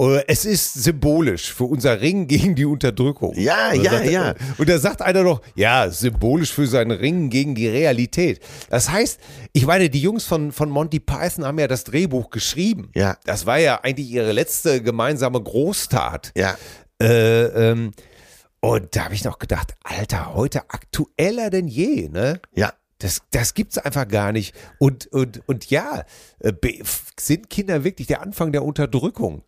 [0.00, 3.34] Äh, es ist symbolisch für unser Ringen gegen die Unterdrückung.
[3.36, 4.34] Ja, ja, sagt, ja.
[4.56, 8.40] Und da sagt einer noch, ja, symbolisch für sein Ringen gegen die Realität.
[8.70, 9.20] Das heißt,
[9.52, 12.90] ich meine, die Jungs von, von Monty Python haben ja das Drehbuch geschrieben.
[12.94, 13.16] Ja.
[13.24, 16.32] Das war ja eigentlich ihre letzte gemeinsame Großtat.
[16.34, 16.56] Ja.
[17.00, 17.92] Äh, ähm,
[18.60, 22.40] und da habe ich noch gedacht, Alter, heute aktueller denn je, ne?
[22.54, 22.72] Ja.
[22.98, 24.54] Das, das gibt's einfach gar nicht.
[24.78, 26.04] Und, und, und ja,
[26.40, 26.52] äh,
[27.18, 29.42] sind Kinder wirklich der Anfang der Unterdrückung?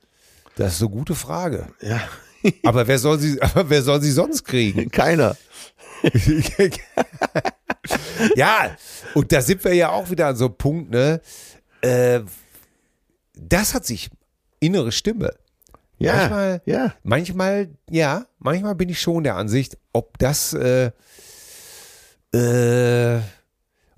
[0.57, 1.69] Das ist eine gute Frage.
[1.83, 2.01] Ja.
[2.65, 4.91] aber wer soll sie, aber wer soll sie sonst kriegen?
[4.91, 5.37] Keiner.
[8.35, 8.75] ja,
[9.15, 11.21] und da sind wir ja auch wieder an so einem Punkt, ne?
[11.83, 12.21] Äh,
[13.35, 14.09] das hat sich
[14.61, 15.35] innere Stimme.
[16.03, 16.95] Ja, manchmal, ja.
[17.03, 20.91] Manchmal, ja, manchmal bin ich schon der Ansicht, ob das, äh,
[22.35, 23.21] äh,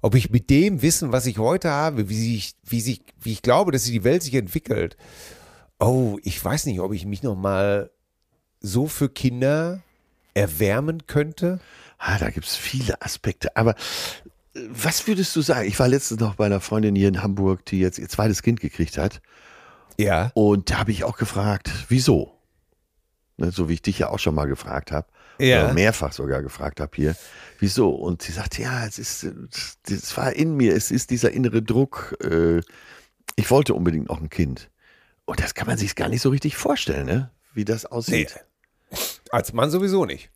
[0.03, 3.43] ob ich mit dem Wissen, was ich heute habe, wie sich, wie sich, wie ich
[3.43, 4.97] glaube, dass sich die Welt sich entwickelt,
[5.79, 7.91] oh, ich weiß nicht, ob ich mich noch mal
[8.61, 9.81] so für Kinder
[10.35, 11.61] erwärmen könnte.
[11.99, 13.57] Ah, da gibt es viele Aspekte.
[13.57, 13.77] Aber
[14.55, 15.69] äh, was würdest du sagen?
[15.69, 18.61] Ich war letztens noch bei einer Freundin hier in Hamburg, die jetzt ihr zweites Kind
[18.61, 19.21] gekriegt hat.
[19.97, 20.31] Ja.
[20.35, 22.33] Und da habe ich auch gefragt, wieso?
[23.37, 25.09] Ne, so wie ich dich ja auch schon mal gefragt habe.
[25.39, 25.73] Ja.
[25.73, 27.17] Mehrfach sogar gefragt habe hier.
[27.59, 27.91] Wieso?
[27.91, 29.27] Und sie sagt, ja, es ist,
[29.89, 32.17] es war in mir, es ist dieser innere Druck.
[32.23, 32.61] Äh,
[33.35, 34.71] ich wollte unbedingt noch ein Kind.
[35.25, 37.31] Und das kann man sich gar nicht so richtig vorstellen, ne?
[37.55, 38.35] wie das aussieht.
[38.91, 38.99] Nee.
[39.31, 40.31] Als Mann sowieso nicht.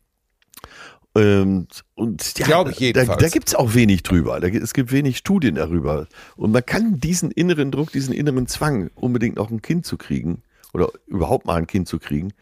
[1.19, 3.19] Ähm, und ja, Glaube ich jedenfalls.
[3.19, 4.39] Da, da gibt es auch wenig drüber.
[4.39, 6.07] Da, es gibt wenig Studien darüber.
[6.35, 10.43] Und man kann diesen inneren Druck, diesen inneren Zwang, unbedingt noch ein Kind zu kriegen
[10.73, 12.33] oder überhaupt mal ein Kind zu kriegen,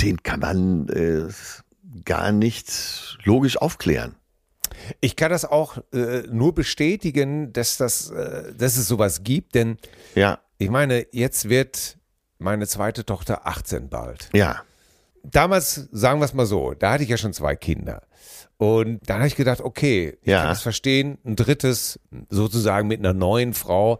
[0.00, 1.28] den kann man äh,
[2.04, 4.14] gar nicht logisch aufklären.
[5.00, 9.76] Ich kann das auch äh, nur bestätigen, dass, das, äh, dass es sowas gibt, denn
[10.14, 10.38] ja.
[10.56, 11.98] ich meine, jetzt wird
[12.38, 14.30] meine zweite Tochter 18 bald.
[14.32, 14.62] Ja
[15.22, 18.02] damals, sagen wir es mal so, da hatte ich ja schon zwei Kinder.
[18.58, 20.40] Und dann habe ich gedacht, okay, ich ja.
[20.40, 21.98] kann das verstehen, ein drittes
[22.30, 23.98] sozusagen mit einer neuen Frau.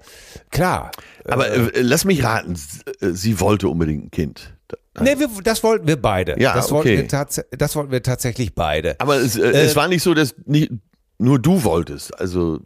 [0.50, 0.92] Klar.
[1.24, 2.54] Aber äh, lass mich raten,
[3.00, 4.54] äh, sie wollte unbedingt ein Kind.
[5.00, 6.40] Nee, wir, das wollten wir beide.
[6.40, 6.98] Ja, das, okay.
[6.98, 9.00] wollten wir das wollten wir tatsächlich beide.
[9.00, 10.70] Aber es, äh, es war nicht so, dass nicht
[11.18, 12.18] nur du wolltest.
[12.20, 12.60] Also.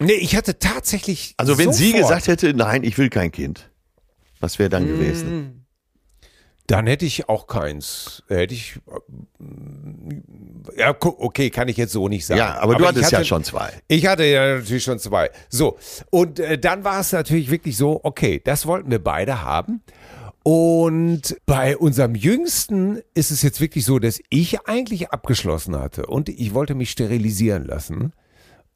[0.00, 1.34] Nee, ich hatte tatsächlich.
[1.36, 3.70] Also, wenn sofort, sie gesagt hätte, nein, ich will kein Kind,
[4.40, 4.88] was wäre dann Mm.
[4.88, 5.66] gewesen?
[6.68, 8.22] Dann hätte ich auch keins.
[8.28, 8.78] Hätte ich.
[10.76, 12.38] Ja, okay, kann ich jetzt so nicht sagen.
[12.38, 13.72] Ja, aber, du ich hattest hatte, ja schon zwei.
[13.88, 15.30] Ich hatte ja natürlich schon zwei.
[15.48, 15.78] So,
[16.10, 19.82] und äh, dann war es natürlich wirklich so, okay, das wollten wir beide haben.
[20.42, 26.28] Und bei unserem Jüngsten ist es jetzt wirklich so, dass ich eigentlich abgeschlossen hatte und
[26.28, 28.12] ich wollte mich sterilisieren lassen.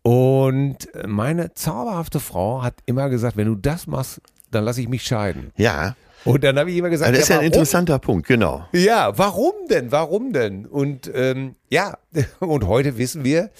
[0.02, 5.02] Und meine zauberhafte Frau hat immer gesagt, wenn du das machst, dann lasse ich mich
[5.02, 5.52] scheiden.
[5.56, 5.94] Ja.
[6.24, 8.66] Und dann habe ich immer gesagt, Also das ist ja ein interessanter Punkt, genau.
[8.72, 9.90] Ja, warum denn?
[9.90, 10.66] Warum denn?
[10.66, 11.98] Und ähm, ja,
[12.40, 13.50] und heute wissen wir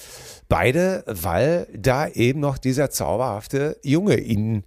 [0.49, 4.65] beide, weil da eben noch dieser zauberhafte Junge in,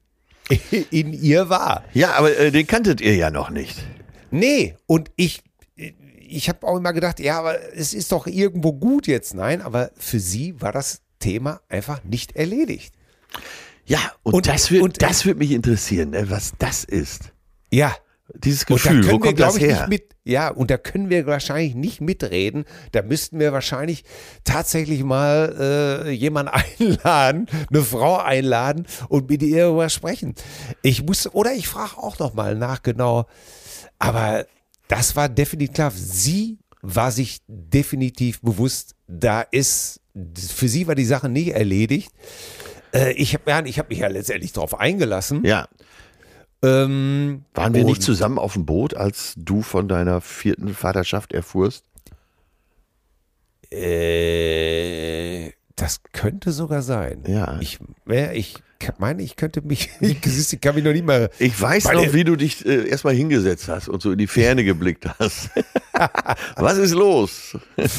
[0.92, 1.84] in ihr war.
[1.94, 3.78] Ja, aber äh, den kanntet ihr ja noch nicht.
[4.32, 5.42] Nee, und ich,
[6.28, 9.34] ich habe auch immer gedacht, ja, aber es ist doch irgendwo gut jetzt.
[9.36, 12.94] Nein, aber für sie war das Thema einfach nicht erledigt.
[13.86, 17.32] Ja, und, Und- das, wird, und- das wird mich interessieren, ne, was das ist.
[17.76, 17.96] Ja,
[18.34, 19.88] Dieses Und da Gefühl, können wo wir, kommt glaub das ich, her?
[19.88, 22.66] Nicht mit, ja, und da können wir wahrscheinlich nicht mitreden.
[22.92, 24.04] Da müssten wir wahrscheinlich
[24.44, 30.34] tatsächlich mal äh, jemanden einladen, eine Frau einladen und mit ihr darüber sprechen.
[30.82, 33.28] Ich muss, oder ich frage auch noch mal nach genau.
[34.00, 34.48] Aber
[34.88, 35.92] das war definitiv klar.
[35.94, 40.02] Sie war sich definitiv bewusst, da ist,
[40.36, 42.12] für sie war die Sache nicht erledigt.
[42.92, 45.44] Äh, ich habe ja, ich hab mich ja letztendlich darauf eingelassen.
[45.46, 45.68] ja,
[46.66, 51.86] Ähm, waren wir nicht zusammen auf dem Boot, als du von deiner vierten Vaterschaft erfuhrst?
[53.72, 57.24] Äh, das könnte sogar sein.
[57.28, 57.60] Ja.
[57.60, 58.56] Ich, äh, ich
[58.98, 61.30] meine, ich könnte mich, ich, kann mich noch nicht mal.
[61.40, 64.64] Ich weiß noch, wie du dich äh, erstmal hingesetzt hast und so in die Ferne
[64.64, 65.50] geblickt hast.
[66.56, 67.58] was ist los?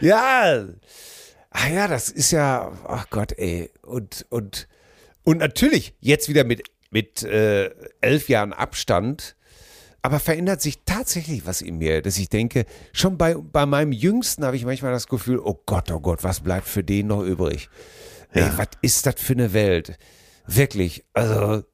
[0.00, 0.66] Ja.
[1.50, 3.70] Ah ja, das ist ja, ach Gott, ey.
[3.80, 4.68] Und, und,
[5.24, 7.70] und natürlich jetzt wieder mit, mit äh,
[8.00, 9.36] elf Jahren Abstand.
[10.02, 14.44] Aber verändert sich tatsächlich was in mir, dass ich denke, schon bei, bei meinem Jüngsten
[14.44, 17.68] habe ich manchmal das Gefühl, oh Gott, oh Gott, was bleibt für den noch übrig?
[18.30, 19.98] Ey, was ist das für eine Welt?
[20.46, 21.64] Wirklich, also,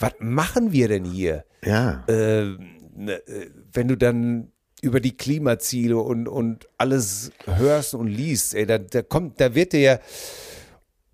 [0.00, 1.44] was machen wir denn hier?
[1.64, 2.04] Ja.
[2.06, 2.56] äh,
[2.96, 8.66] ne, äh, wenn du dann über die Klimaziele und, und alles hörst und liest, ey,
[8.66, 9.98] da, da kommt, da wird dir ja,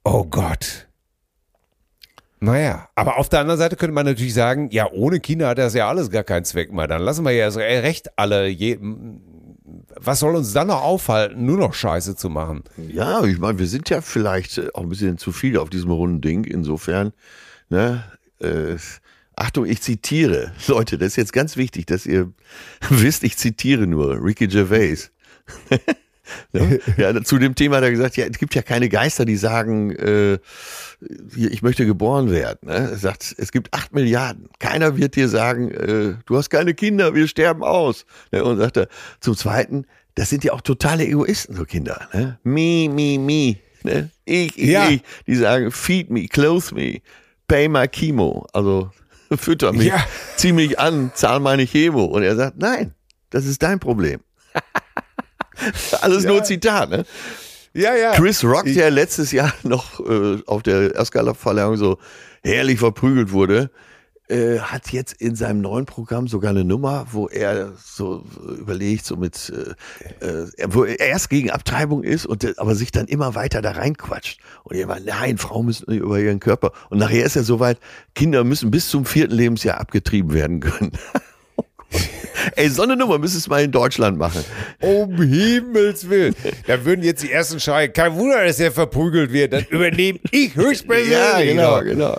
[0.04, 0.86] oh Gott.
[2.44, 5.72] Naja, aber auf der anderen Seite könnte man natürlich sagen, ja, ohne Kinder hat das
[5.72, 6.86] ja alles gar keinen Zweck mehr.
[6.86, 8.78] Dann lassen wir ja recht alle, je,
[9.96, 12.64] was soll uns dann noch aufhalten, nur noch Scheiße zu machen?
[12.76, 15.90] Ja, ich meine, wir sind ja vielleicht äh, auch ein bisschen zu viel auf diesem
[15.90, 16.44] runden Ding.
[16.44, 17.12] Insofern,
[17.70, 18.04] ne,
[18.40, 18.76] äh,
[19.36, 20.52] Achtung, ich zitiere.
[20.66, 22.30] Leute, das ist jetzt ganz wichtig, dass ihr
[22.90, 25.10] wisst, ich zitiere nur Ricky Gervais.
[26.52, 26.80] Ne?
[26.96, 29.90] ja, zu dem Thema hat er gesagt, ja, es gibt ja keine Geister, die sagen,
[29.92, 30.38] äh,
[31.36, 32.58] ich möchte geboren werden.
[32.62, 32.90] Ne?
[32.92, 34.48] Er sagt, es gibt acht Milliarden.
[34.58, 38.06] Keiner wird dir sagen, äh, du hast keine Kinder, wir sterben aus.
[38.32, 38.44] Ne?
[38.44, 38.88] Und sagt er,
[39.20, 42.08] zum Zweiten, das sind ja auch totale Egoisten, so Kinder.
[42.12, 42.38] Ne?
[42.44, 43.56] Me, me, me.
[43.82, 44.10] Ne?
[44.24, 44.88] Ich, ich, Ja.
[44.88, 45.02] ich.
[45.26, 47.00] Die sagen, feed me, clothe me,
[47.48, 48.46] pay my chemo.
[48.52, 48.90] Also
[49.36, 50.04] fütter mich, Ja.
[50.36, 52.04] zieh mich an, zahl meine Chemo.
[52.04, 52.94] Und er sagt, nein,
[53.30, 54.20] das ist dein Problem.
[56.00, 57.04] Alles nur Zitat, ne?
[57.72, 58.12] Ja, ja.
[58.12, 61.98] Chris Rock, der letztes Jahr noch äh, auf der Oscar-Verleihung so
[62.42, 63.70] herrlich verprügelt wurde,
[64.28, 68.24] äh, hat jetzt in seinem neuen Programm sogar eine Nummer, wo er so
[68.58, 69.52] überlegt, so mit,
[70.20, 73.60] äh, äh, wo er erst gegen Abtreibung ist und der, aber sich dann immer weiter
[73.60, 74.40] da reinquatscht.
[74.62, 76.72] Und er war, nein, Frauen müssen über ihren Körper.
[76.90, 77.78] Und nachher ist er soweit,
[78.14, 80.92] Kinder müssen bis zum vierten Lebensjahr abgetrieben werden können.
[82.56, 84.44] Ey, so eine Nummer müsstest du mal in Deutschland machen.
[84.80, 86.34] Um Himmels Willen.
[86.66, 87.92] Da würden jetzt die ersten schreien.
[87.92, 89.52] Kein Wunder, dass er verprügelt wird.
[89.54, 91.10] Das übernehme ich höchstpersönlich.
[91.12, 92.18] Ja, genau, genau.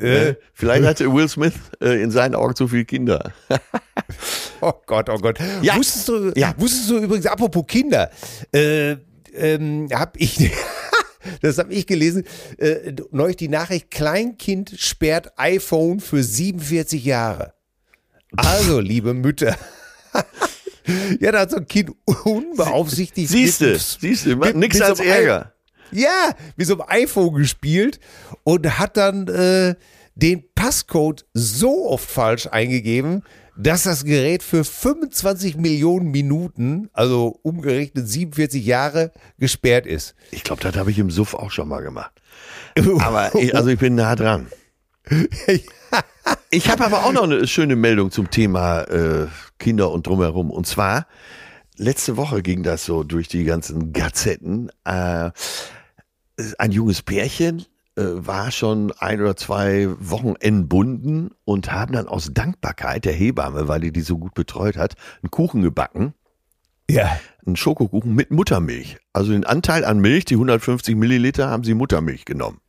[0.00, 3.32] Äh, Vielleicht hatte Will Smith äh, in seinen Augen zu viele Kinder.
[4.60, 5.38] Oh Gott, oh Gott.
[5.62, 5.76] Ja.
[5.76, 6.54] Wusstest, du, Ja.
[6.56, 8.10] wusstest du übrigens, apropos Kinder,
[8.52, 8.96] äh,
[9.34, 10.50] ähm, hab ich,
[11.42, 12.24] das habe ich gelesen,
[12.58, 17.52] äh, neulich die Nachricht, Kleinkind sperrt iPhone für 47 Jahre.
[18.36, 19.56] Also, liebe Mütter.
[21.20, 21.90] ja, da hat so ein Kind
[22.24, 23.28] unbeaufsichtigt.
[23.30, 25.52] Siehst du, mit- siehst du, mit- nix mit so als Ärger.
[25.92, 28.00] Ja, mit so einem iPhone gespielt
[28.42, 29.74] und hat dann äh,
[30.16, 33.22] den Passcode so oft falsch eingegeben,
[33.56, 40.14] dass das Gerät für 25 Millionen Minuten, also umgerechnet 47 Jahre, gesperrt ist.
[40.30, 42.10] Ich glaube, das habe ich im Suff auch schon mal gemacht.
[42.98, 44.48] Aber ich, also ich bin nah dran.
[46.50, 49.26] Ich habe aber auch noch eine schöne Meldung zum Thema äh,
[49.58, 50.50] Kinder und drumherum.
[50.50, 51.06] Und zwar,
[51.76, 54.70] letzte Woche ging das so durch die ganzen Gazetten.
[54.84, 55.30] Äh,
[56.58, 57.64] ein junges Pärchen
[57.96, 63.68] äh, war schon ein oder zwei Wochen entbunden und haben dann aus Dankbarkeit der Hebamme,
[63.68, 66.14] weil die die so gut betreut hat, einen Kuchen gebacken.
[66.88, 67.18] Ja.
[67.44, 68.98] einen Schokokuchen mit Muttermilch.
[69.12, 72.60] Also den Anteil an Milch, die 150 Milliliter, haben sie Muttermilch genommen.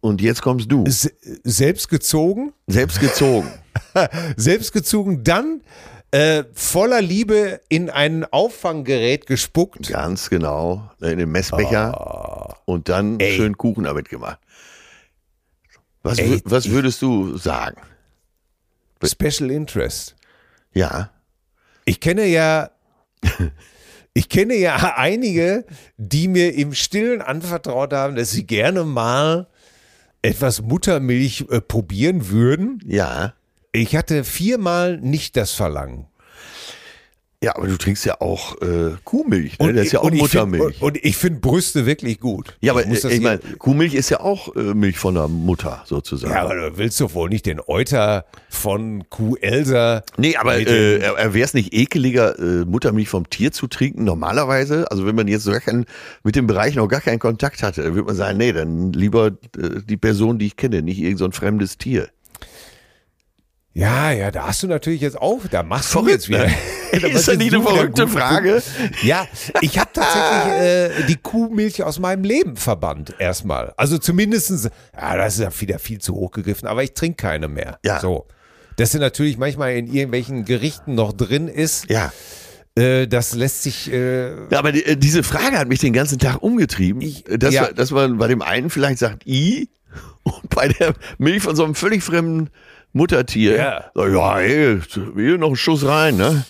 [0.00, 0.84] Und jetzt kommst du.
[0.88, 1.12] Se
[1.44, 3.50] selbst gezogen, Selbst gezogen.
[4.36, 5.62] selbst gezogen, dann
[6.10, 9.88] äh, voller Liebe in ein Auffanggerät gespuckt.
[9.88, 10.90] Ganz genau.
[11.00, 12.56] In den Messbecher.
[12.66, 12.72] Oh.
[12.72, 13.36] Und dann Ey.
[13.36, 14.38] schön Kuchen damit gemacht.
[16.02, 17.80] Was, Ey, was würdest du sagen?
[19.04, 20.16] Special Interest.
[20.72, 21.10] Ja.
[21.84, 22.70] Ich kenne ja,
[24.14, 25.64] ich kenne ja einige,
[25.96, 29.48] die mir im Stillen anvertraut haben, dass sie gerne mal
[30.22, 32.82] etwas Muttermilch äh, probieren würden.
[32.86, 33.34] Ja.
[33.72, 36.06] Ich hatte viermal nicht das Verlangen.
[37.42, 39.72] Ja, aber du trinkst ja auch äh, Kuhmilch, ne?
[39.72, 40.62] das ist ja auch und ich Muttermilch.
[40.62, 42.58] Find, und, und ich finde Brüste wirklich gut.
[42.60, 45.82] ja, aber ich äh, ich meine, Kuhmilch ist ja auch äh, Milch von der Mutter
[45.86, 46.34] sozusagen.
[46.34, 50.02] ja, aber du willst doch wohl nicht den Euter von Kuh Elsa.
[50.18, 54.90] Nee, aber äh, wäre es nicht ekeliger, äh, Muttermilch vom Tier zu trinken, normalerweise?
[54.90, 55.86] Also wenn man jetzt so gar keinen,
[56.22, 59.28] mit dem Bereich noch gar keinen Kontakt hatte, dann würde man sagen, nee, dann lieber
[59.56, 62.10] äh, die Person, die ich kenne, nicht irgend so ein fremdes Tier.
[63.72, 66.46] Ja, ja, da hast du natürlich jetzt auch, da machst du Verrückt, jetzt wieder.
[66.46, 66.54] ne?
[66.92, 68.08] Ist jetzt nicht du eine verrückte.
[68.08, 68.60] Frage?
[69.02, 69.28] Ja,
[69.60, 70.52] ich habe tatsächlich
[71.02, 73.72] äh, die Kuhmilch aus meinem Leben verbannt, erstmal.
[73.76, 77.46] Also zumindestens, ja, das ist ja wieder viel zu hoch gegriffen, aber ich trinke keine
[77.46, 77.78] mehr.
[77.84, 78.00] Ja.
[78.00, 78.26] So.
[78.74, 82.12] Dass sie natürlich manchmal in irgendwelchen Gerichten noch drin ist, Ja.
[82.76, 83.92] äh, das lässt sich.
[83.92, 87.54] Äh, Ja, aber die, äh, diese Frage hat mich den ganzen Tag umgetrieben, Ich- dass,
[87.54, 87.62] ja.
[87.62, 89.68] man, dass man bei dem einen vielleicht sagt, i,
[90.24, 92.50] und bei der Milch von so einem völlig fremden
[92.92, 93.84] Muttertier, Ja.
[93.94, 94.78] so, ja, ey,
[95.16, 96.44] hier noch einen Schuss rein, ne?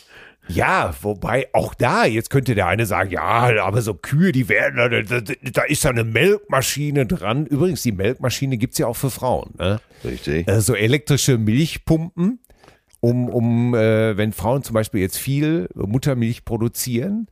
[0.48, 5.04] Ja, wobei auch da, jetzt könnte der eine sagen, ja, aber so Kühe, die werden,
[5.06, 5.20] da,
[5.52, 7.46] da, ist da eine Melkmaschine dran.
[7.46, 9.50] Übrigens, die Melkmaschine gibt's ja auch für Frauen.
[9.58, 9.80] Ne?
[10.04, 10.48] Richtig.
[10.48, 12.40] Äh, so elektrische Milchpumpen,
[12.98, 17.28] um, um äh, wenn Frauen zum Beispiel jetzt viel Muttermilch produzieren.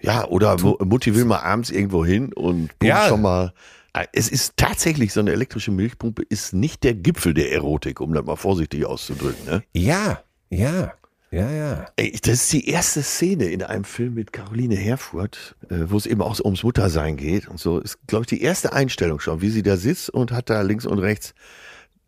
[0.00, 3.08] Ja, oder Mu- Mutti will mal abends irgendwo hin und pumpt Ja.
[3.08, 3.52] schon mal.
[3.92, 8.12] Äh, Es ist tatsächlich so eine elektrische Milchpumpe, ist nicht der Gipfel der Erotik, um
[8.14, 9.44] das mal vorsichtig auszudrücken.
[9.46, 9.62] Ne?
[9.72, 10.92] Ja, ja,
[11.30, 11.86] ja, ja.
[11.96, 16.06] Ey, das ist die erste Szene in einem Film mit Caroline Herfurth, äh, wo es
[16.06, 17.78] eben auch ums Muttersein geht und so.
[17.78, 20.84] Ist, glaube ich, die erste Einstellung schon, wie sie da sitzt und hat da links
[20.86, 21.34] und rechts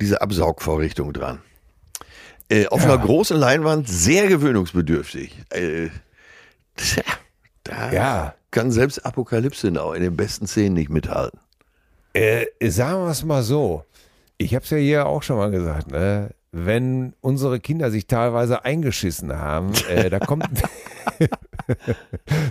[0.00, 1.40] diese Absaugvorrichtung dran.
[2.50, 5.34] Äh, auf einer großen Leinwand, sehr gewöhnungsbedürftig.
[5.50, 5.88] Äh,
[6.76, 7.02] tja,
[7.62, 8.34] da Ja.
[8.50, 11.40] kann selbst Apokalypse auch in den besten Szenen nicht mithalten.
[12.14, 13.84] Äh, sagen wir es mal so.
[14.38, 16.30] Ich habe es ja hier auch schon mal gesagt, ne?
[16.52, 20.48] Wenn unsere Kinder sich teilweise eingeschissen haben, äh, da kommt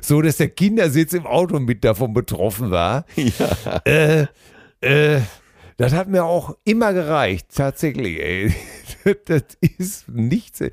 [0.02, 3.06] so, dass der Kindersitz im Auto mit davon betroffen war.
[3.16, 3.82] Ja.
[3.86, 4.28] Äh,
[4.82, 5.22] äh,
[5.78, 8.20] das hat mir auch immer gereicht, tatsächlich.
[8.20, 8.54] Ey.
[9.26, 10.64] Das ist nicht,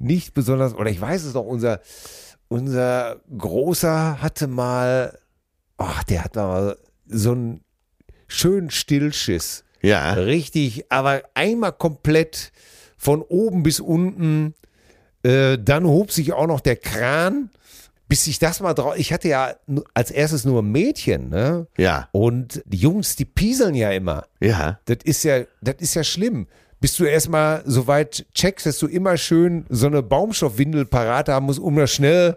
[0.00, 1.80] nicht besonders, oder ich weiß es noch, unser,
[2.48, 5.16] unser Großer hatte mal,
[5.76, 7.60] ach, der hat mal so einen
[8.28, 9.64] schönen Stillschiss.
[9.82, 10.12] Ja.
[10.14, 12.52] Richtig, aber einmal komplett
[12.96, 14.54] von oben bis unten.
[15.22, 17.50] Äh, dann hob sich auch noch der Kran,
[18.08, 18.94] bis ich das mal drauf.
[18.96, 19.54] Ich hatte ja
[19.94, 21.66] als erstes nur Mädchen, ne?
[21.76, 22.08] Ja.
[22.12, 24.24] Und die Jungs, die pieseln ja immer.
[24.40, 24.78] Ja.
[24.86, 26.46] Das ist ja, das ist ja schlimm.
[26.80, 31.46] Bis du erstmal so weit checkst, dass du immer schön so eine Baumstoffwindel parat haben
[31.46, 32.36] musst, um das schnell,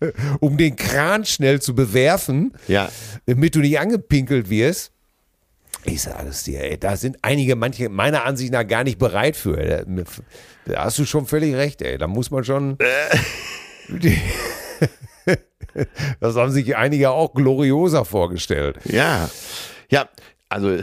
[0.40, 2.88] um den Kran schnell zu bewerfen, Ja.
[3.26, 4.91] damit du nicht angepinkelt wirst.
[5.84, 9.36] Ich sag alles dir, ey, da sind einige, manche meiner Ansicht nach gar nicht bereit
[9.36, 9.56] für.
[10.64, 11.98] Da, hast du schon völlig recht, ey.
[11.98, 12.78] Da muss man schon.
[16.20, 18.78] das haben sich einige auch glorioser vorgestellt.
[18.84, 19.28] Ja.
[19.90, 20.08] Ja,
[20.48, 20.78] also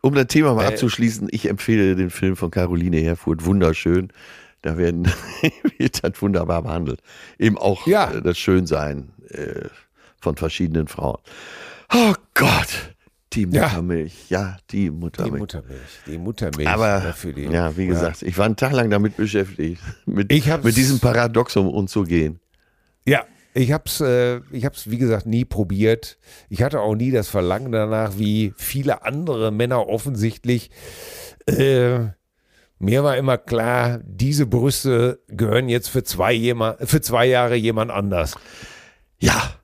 [0.00, 0.54] um das Thema Äh.
[0.54, 4.12] mal abzuschließen, ich empfehle den Film von Caroline Herfurth, wunderschön.
[4.62, 5.06] Da werden
[5.78, 7.00] wird das wunderbar behandelt.
[7.38, 8.10] Eben auch Ja.
[8.10, 9.68] äh, das Schönsein äh,
[10.20, 11.18] von verschiedenen Frauen.
[11.92, 12.93] Oh Gott,
[13.34, 13.68] die Ja.
[13.68, 14.30] Muttermilch.
[14.30, 15.38] Ja, die Die Muttermilch.
[15.40, 15.80] Muttermilch.
[16.06, 16.68] Die Muttermilch.
[16.68, 21.00] Aber die, ja, wie gesagt, ich war einen Tag lang damit beschäftigt, mit, mit diesem
[21.00, 22.40] Paradoxum umzugehen.
[23.06, 26.18] Ja, ich hab's, äh, ich hab's, wie gesagt, nie probiert.
[26.48, 30.70] Ich hatte auch nie das Verlangen danach, wie viele andere Männer offensichtlich.
[31.46, 31.98] Äh,
[32.80, 37.90] mir war immer klar, diese Brüste gehören jetzt für zwei, jema für zwei Jahre jemand
[37.90, 38.34] anders.
[39.20, 39.54] Ja,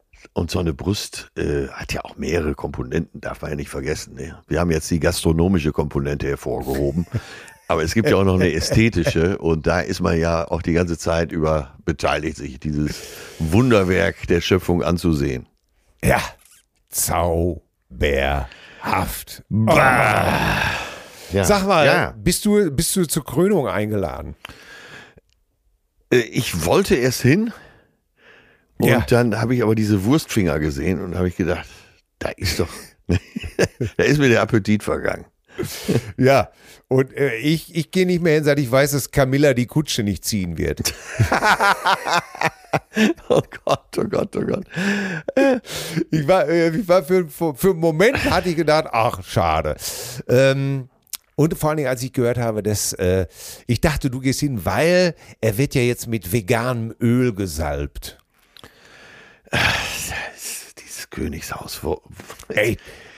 [0.40, 4.14] und so eine Brust äh, hat ja auch mehrere Komponenten, darf man ja nicht vergessen.
[4.14, 4.38] Ne?
[4.48, 7.06] Wir haben jetzt die gastronomische Komponente hervorgehoben,
[7.68, 10.72] aber es gibt ja auch noch eine ästhetische und da ist man ja auch die
[10.72, 13.02] ganze Zeit über beteiligt, sich dieses
[13.38, 15.46] Wunderwerk der Schöpfung anzusehen.
[16.02, 16.22] Ja,
[16.88, 18.46] zauberhaft.
[21.32, 21.44] Ja.
[21.44, 22.14] Sag mal, ja.
[22.16, 24.36] bist, du, bist du zur Krönung eingeladen?
[26.10, 27.52] Äh, ich wollte erst hin
[28.80, 29.04] und Ja.
[29.08, 31.66] dann habe ich aber diese Wurstfinger gesehen und habe ich gedacht,
[32.18, 32.68] da ist doch,
[33.96, 35.24] da ist mir der Appetit vergangen.
[36.16, 36.50] Ja,
[36.88, 40.02] und äh, ich, ich gehe nicht mehr hin, seit ich weiß, dass Camilla die Kutsche
[40.02, 40.94] nicht ziehen wird.
[43.28, 44.64] oh Gott, oh Gott, oh Gott.
[46.10, 49.76] Ich war, äh, ich war für, für, für einen Moment hatte ich gedacht, ach, schade.
[50.28, 50.88] Ähm,
[51.36, 53.26] und vor allen Dingen, als ich gehört habe, dass äh,
[53.66, 58.18] ich dachte, du gehst hin, weil er wird ja jetzt mit veganem Öl gesalbt.
[59.52, 62.00] Dieses Königshaus, wo.
[62.48, 62.76] Ey,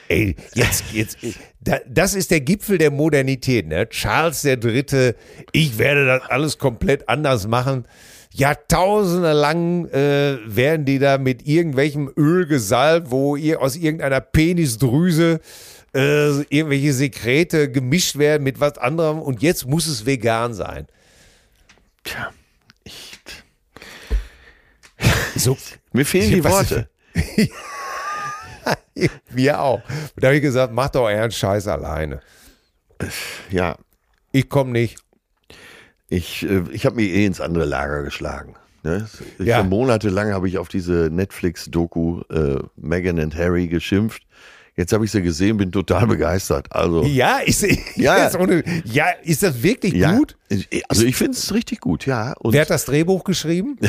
[0.09, 1.19] ey, jetzt, jetzt,
[1.61, 3.89] da, das ist der Gipfel der Modernität, ne?
[3.89, 5.17] Charles der Dritte,
[5.53, 7.87] ich werde das alles komplett anders machen.
[8.35, 15.41] Jahrtausende lang äh, werden die da mit irgendwelchem Öl gesalbt, wo ihr aus irgendeiner Penisdrüse
[15.95, 20.87] äh, irgendwelche Sekrete gemischt werden mit was anderem und jetzt muss es vegan sein.
[22.05, 22.31] Tja,
[22.85, 23.19] ich.
[25.35, 25.57] So,
[25.93, 26.89] Mir fehlen die Was- Worte.
[29.31, 29.83] wir auch.
[30.17, 32.21] Da habe ich gesagt, macht doch euren Scheiß alleine.
[33.51, 33.77] Ja,
[34.33, 34.99] Ich komme nicht.
[36.09, 38.55] ich, äh, ich habe mich eh ins andere Lager geschlagen.
[38.85, 39.09] Ne?
[39.39, 39.63] Ich Ja.
[39.63, 44.23] Monatelang habe ich auf diese Netflix-Doku äh, Meghan and Harry geschimpft.
[44.77, 46.67] Jetzt habe ich sie gesehen, bin total begeistert.
[46.71, 47.65] Also, Ja, ist,
[47.97, 48.17] Ja.
[48.27, 50.37] Ist, ohne, ja, ist das wirklich ja, gut?
[50.49, 52.33] Ich- Also ich finde es richtig gut, ja.
[52.39, 53.79] Und Wer hat das Drehbuch geschrieben?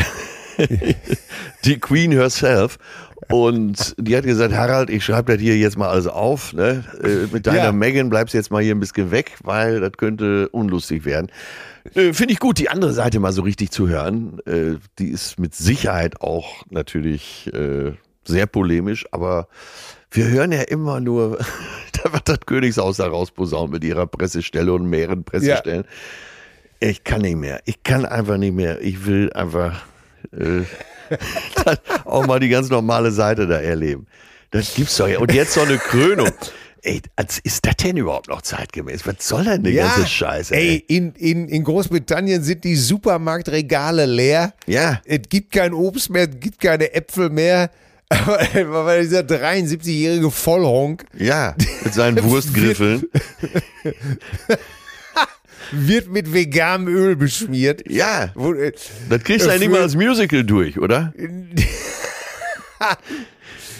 [1.66, 2.78] die Queen herself.
[3.32, 6.51] Und die hat gesagt, Harald, ich schreibe das hier jetzt mal alles auf.
[6.54, 6.84] Ne?
[7.01, 7.72] Äh, Mit deiner Ja.
[7.72, 11.32] Megan bleibst jetzt mal hier ein bisschen weg, weil das könnte unlustig werden.
[11.95, 14.39] Äh, Finde ich gut, die andere Seite mal so richtig zu hören.
[14.45, 17.93] Äh, Die ist mit Sicherheit auch natürlich äh,
[18.26, 19.47] sehr polemisch, aber
[20.12, 21.38] wir hören ja immer nur,
[22.04, 25.86] da wird das Königshaus da rausposaunt mit ihrer Pressestelle und mehreren Pressestellen.
[26.82, 27.62] Ich kann nicht mehr.
[27.66, 28.82] Ich kann einfach nicht mehr.
[28.82, 29.82] Ich will einfach
[30.32, 30.63] äh,
[32.05, 34.07] auch mal die ganz normale Seite da erleben.
[34.51, 35.19] Das gibt's doch ja.
[35.19, 36.30] Und jetzt so eine Krönung.
[36.86, 39.07] Ey, als ist das denn überhaupt noch zeitgemäß?
[39.07, 40.53] Was soll denn die ganze Scheiße?
[40.53, 44.53] Ey, in, in, in Großbritannien sind die Supermarktregale leer.
[44.67, 45.01] Ja.
[45.05, 47.71] Es gibt kein Obst mehr, es gibt keine Äpfel mehr.
[48.09, 53.03] Aber weil dieser 73-jährige Vollhonk Ja, mit seinen Wurstgriffeln.
[55.74, 57.84] wird mit veganem Öl beschmiert.
[57.89, 58.71] Ja, Wo, äh,
[59.09, 61.13] das kriegst du ja nicht mal als Musical durch, oder?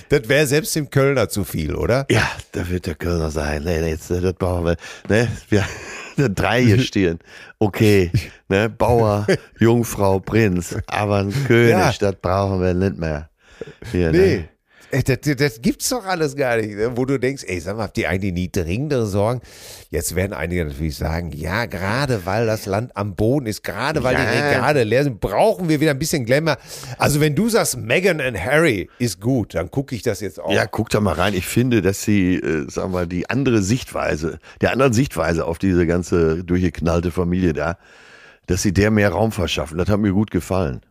[0.09, 2.05] das wäre selbst dem Kölner zu viel, oder?
[2.09, 3.63] Ja, da wird der Kölner sein.
[3.63, 4.77] Nee, nee, jetzt, das brauchen wir.
[5.09, 5.65] Ne, wir
[6.29, 7.19] drei hier stehen.
[7.59, 8.11] Okay,
[8.49, 9.25] ne, Bauer,
[9.59, 11.93] Jungfrau, Prinz, aber ein König, Ja.
[11.99, 13.29] das brauchen wir nicht mehr.
[13.91, 14.37] Hier, Nee.
[14.37, 14.49] Ne?
[15.05, 16.95] Das, das, gibt's doch alles gar nicht, ne?
[16.95, 19.41] wo du denkst, ey, sag mal, habt ihr eigentlich nie dringendere Sorgen?
[19.89, 24.15] Jetzt werden einige natürlich sagen, ja, gerade weil das Land am Boden ist, gerade weil
[24.15, 24.49] die Ja.
[24.49, 26.57] Regale leer sind, brauchen wir wieder ein bisschen Glamour.
[26.99, 30.51] Also wenn du sagst, Meghan und Harry ist gut, dann gucke ich das jetzt auch.
[30.53, 31.33] Ja, guck da mal rein.
[31.33, 35.87] Ich finde, dass sie, äh, sagen wir, die andere Sichtweise, der anderen Sichtweise auf diese
[35.87, 37.77] ganze durchgeknallte Familie da,
[38.45, 39.79] dass sie der mehr Raum verschaffen.
[39.79, 40.81] Das hat mir gut gefallen.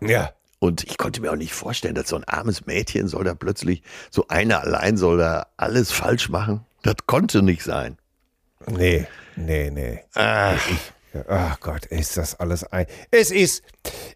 [0.00, 0.32] ja.
[0.62, 3.82] Und ich konnte mir auch nicht vorstellen, dass so ein armes Mädchen soll da plötzlich,
[4.12, 6.64] so einer allein soll da alles falsch machen.
[6.84, 7.96] Das konnte nicht sein.
[8.68, 9.98] Nee, nee, nee.
[10.14, 10.64] Ach,
[11.28, 12.86] Ach Gott, ist das alles ein.
[13.10, 13.64] Es ist,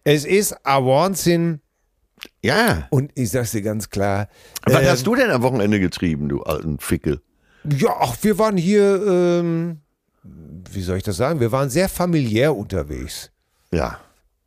[0.04, 1.62] es ist ein Wahnsinn.
[2.42, 2.86] ja.
[2.90, 4.28] Und ich sag's dir ganz klar.
[4.66, 7.22] Was ähm, hast du denn am Wochenende getrieben, du alten Fickel?
[7.64, 9.80] Ja, ach, wir waren hier, ähm,
[10.22, 11.40] wie soll ich das sagen?
[11.40, 13.32] Wir waren sehr familiär unterwegs.
[13.72, 13.98] Ja.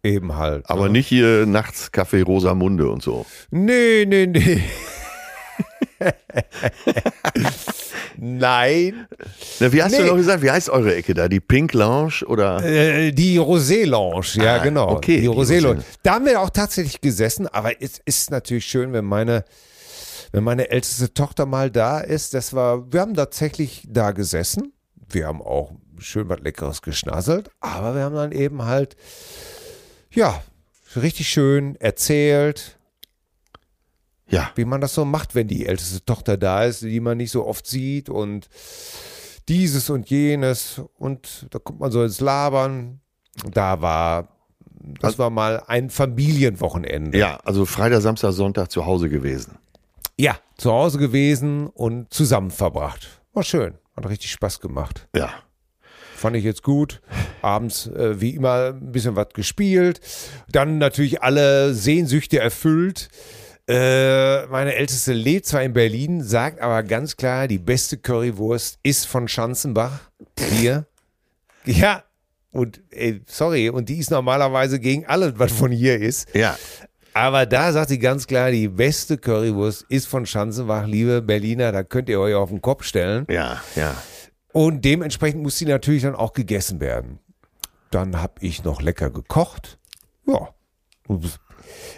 [0.04, 0.70] Eben halt.
[0.70, 0.94] Aber ne?
[0.94, 3.26] nicht hier nachts Kaffee Rosamunde und so.
[3.52, 4.64] Nee, nee, nee.
[8.18, 9.08] Nein.
[9.60, 10.00] Na, wie hast Nee.
[10.00, 11.28] du noch gesagt, wie heißt eure Ecke da?
[11.28, 12.64] Die Pink Lounge oder?
[12.64, 14.90] Äh, die Rosé Lounge, ja, Ah, genau.
[14.92, 15.84] okay, die Rosé Lounge.
[16.04, 19.46] Da haben wir auch tatsächlich gesessen, aber es ist natürlich schön, wenn meine,
[20.32, 22.34] wenn meine älteste Tochter mal da ist.
[22.34, 24.74] Das war, wir haben tatsächlich da gesessen.
[25.12, 28.96] Wir haben auch schön was Leckeres geschnasselt, aber wir haben dann eben halt,
[30.12, 30.42] ja,
[30.96, 32.78] richtig schön erzählt,
[34.28, 34.52] Ja.
[34.56, 37.46] wie man das so macht, wenn die älteste Tochter da ist, die man nicht so
[37.48, 38.48] oft sieht und
[39.48, 43.02] dieses und jenes und da kommt man so ins Labern.
[43.52, 44.30] Da war,
[45.02, 47.18] das war mal ein Familienwochenende.
[47.18, 49.58] Ja, also Freitag, Samstag, Sonntag zu Hause gewesen.
[50.20, 53.22] Ja, zu Hause gewesen und zusammen verbracht.
[53.34, 55.08] War schön, hat richtig Spaß gemacht.
[55.16, 55.30] Ja.
[56.20, 57.02] Fand ich jetzt gut.
[57.42, 60.02] Abends, äh, wie immer, ein bisschen was gespielt.
[60.52, 63.08] Dann natürlich alle Sehnsüchte erfüllt.
[63.70, 69.06] Äh, meine Älteste lebt zwar in Berlin, sagt aber ganz klar, die beste Currywurst ist
[69.08, 70.00] von Schanzenbach.
[70.38, 70.86] Hier.
[71.66, 72.04] Ja.
[72.52, 76.34] Und, ey, sorry, und die ist normalerweise gegen alles, was von hier ist.
[76.34, 76.58] Ja.
[77.14, 81.84] Aber da sagt sie ganz klar, die beste Currywurst ist von Schanzenbach, liebe Berliner, da
[81.84, 83.28] könnt ihr euch auf den Kopf stellen.
[83.30, 83.94] Ja, ja.
[84.52, 87.20] Und dementsprechend muss sie natürlich dann auch gegessen werden.
[87.92, 89.80] Dann habe ich noch lecker gekocht.
[90.28, 90.50] Ja.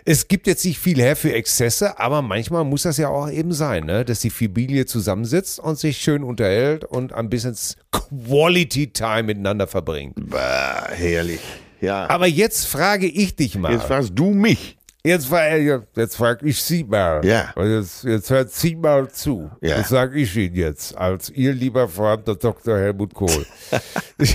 [0.05, 3.53] Es gibt jetzt nicht viel her für Exzesse, aber manchmal muss das ja auch eben
[3.53, 4.03] sein, ne?
[4.03, 7.55] dass die Familie zusammensitzt und sich schön unterhält und ein bisschen
[7.91, 10.15] Quality Time miteinander verbringt.
[10.29, 11.41] Bah, herrlich.
[11.79, 12.09] Ja.
[12.09, 13.73] Aber jetzt frage ich dich mal.
[13.73, 14.77] Jetzt fragst du mich.
[15.03, 17.25] Jetzt, frage jetzt frag ich Sie mal.
[17.25, 17.53] Ja.
[17.57, 19.49] Jetzt, jetzt hört Sie mal zu.
[19.59, 19.77] Ja.
[19.77, 22.77] Das sage ich Ihnen jetzt, als Ihr lieber Freund, der Dr.
[22.77, 23.45] Helmut Kohl.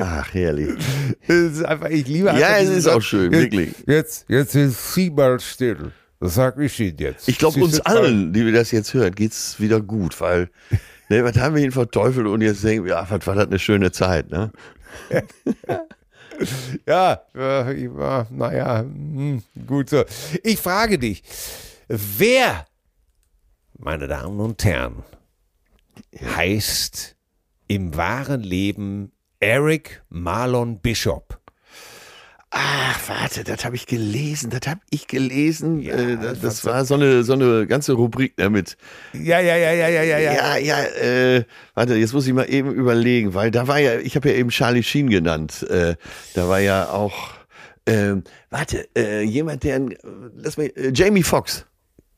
[0.00, 0.74] Ach, herrlich.
[1.28, 3.72] Ist einfach, ich liebe einfach Ja, es ist auch schön, jetzt, wirklich.
[3.86, 5.92] Jetzt, jetzt ist Sie mal still.
[6.18, 7.28] Das sage ich Ihnen jetzt.
[7.28, 10.50] Ich glaube, uns allen, die wir das jetzt hören, geht's wieder gut, weil,
[11.08, 13.60] ne, was haben wir ihn verteufelt und jetzt denken wir, ja, was war das eine
[13.60, 14.50] schöne Zeit, ne?
[16.86, 17.88] Ja, äh,
[18.30, 20.04] naja, hm, gut so.
[20.42, 21.22] Ich frage dich,
[21.88, 22.66] wer,
[23.78, 25.02] meine Damen und Herren,
[26.20, 27.16] heißt
[27.68, 31.37] im wahren Leben Eric Marlon Bishop?
[32.50, 35.80] Ach, warte, das habe ich gelesen, das habe ich gelesen.
[35.80, 38.78] Ja, äh, das, das war so eine, so eine ganze Rubrik damit.
[39.12, 40.32] Ja, ja, ja, ja, ja, ja, ja.
[40.32, 41.44] Ja, ja, äh,
[41.74, 44.48] warte, jetzt muss ich mal eben überlegen, weil da war ja, ich habe ja eben
[44.48, 45.62] Charlie Sheen genannt.
[45.68, 45.96] Äh,
[46.34, 47.32] da war ja auch,
[47.86, 49.82] ähm, warte, äh, jemand, der,
[50.34, 51.66] lass mal, äh, Jamie Foxx.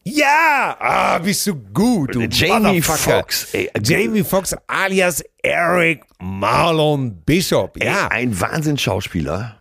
[0.04, 2.80] Ja, ah, bist du gut, du Jamie.
[2.80, 3.48] Foxx.
[3.82, 7.76] Jamie Foxx alias Eric Marlon Bishop.
[7.82, 9.59] Ja, Ey, ein Wahnsinnsschauspieler.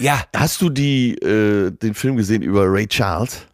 [0.00, 3.46] Ja, Hast du die, äh, den Film gesehen über Ray Charles?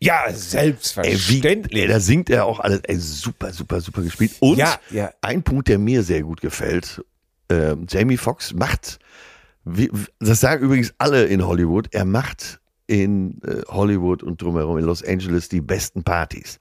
[0.00, 1.82] ja, Ey, wie, selbstverständlich.
[1.82, 2.80] ey, da singt er auch alles.
[2.84, 4.32] Ey, super, super, super gespielt.
[4.40, 5.10] Und Ja, ja.
[5.22, 7.02] ein Punkt, der mir sehr gut gefällt.
[7.50, 8.98] ähm, Jamie Foxx macht,
[9.64, 9.90] wie,
[10.20, 15.02] das sagen übrigens alle in Hollywood, er macht in äh, Hollywood und drumherum in Los
[15.02, 16.58] Angeles die besten Partys.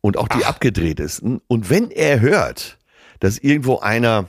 [0.00, 1.40] Und auch die abgedrehtesten.
[1.46, 2.78] Und wenn er hört,
[3.20, 4.28] dass irgendwo einer,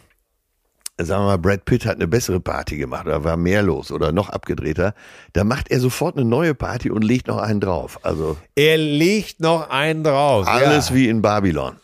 [0.97, 4.11] sagen wir mal, Brad Pitt hat eine bessere Party gemacht oder war mehr los oder
[4.11, 4.93] noch abgedrehter,
[5.33, 7.99] dann macht er sofort eine neue Party und legt noch einen drauf.
[8.03, 10.47] Also Er legt noch einen drauf.
[10.47, 10.95] alles ja.
[10.95, 11.77] wie in Babylon,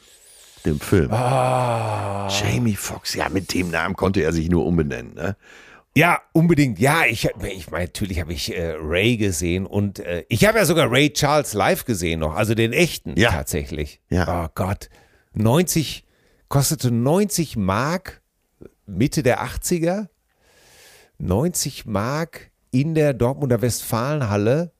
[0.65, 1.11] dem Film.
[1.11, 2.27] Ah.
[2.29, 5.13] Jamie Foxx, ja, mit dem Namen konnte er sich nur umbenennen.
[5.15, 5.35] Ne?
[5.95, 6.77] Ja, unbedingt.
[6.77, 10.65] Ja, ich, ich meine, natürlich habe ich äh, Ray gesehen und äh, ich habe ja
[10.65, 13.31] sogar Ray Charles live gesehen noch, also den echten Ja.
[13.31, 13.99] tatsächlich.
[14.11, 14.45] Ja.
[14.45, 14.89] Oh Gott,
[15.33, 16.03] 90
[16.49, 18.21] kostete 90 Mark
[18.87, 20.07] Mitte der 80er.
[21.19, 24.71] 90 Mark in der Dortmunder Westfalenhalle.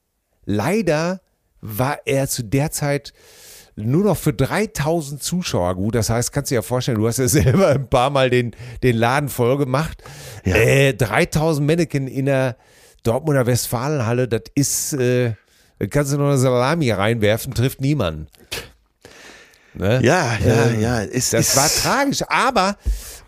[0.45, 1.22] Leider
[1.62, 3.14] war er zu der Zeit
[3.76, 5.95] nur noch für 3000 Zuschauer gut.
[5.95, 8.55] Das heißt, kannst du dir ja vorstellen, du hast ja selber ein paar Mal den,
[8.84, 10.03] den Laden voll gemacht.
[10.45, 10.55] Ja.
[10.55, 12.58] Äh, 3000 Mannequin in der
[13.03, 15.34] Dortmunder Westfalenhalle, das ist, äh,
[15.80, 18.28] da kannst du noch eine Salami reinwerfen, trifft niemanden.
[19.76, 20.01] Ne?
[20.03, 20.99] Ja, ja, Ähm, ja.
[21.01, 22.78] Ist, Das ist, war tragisch, aber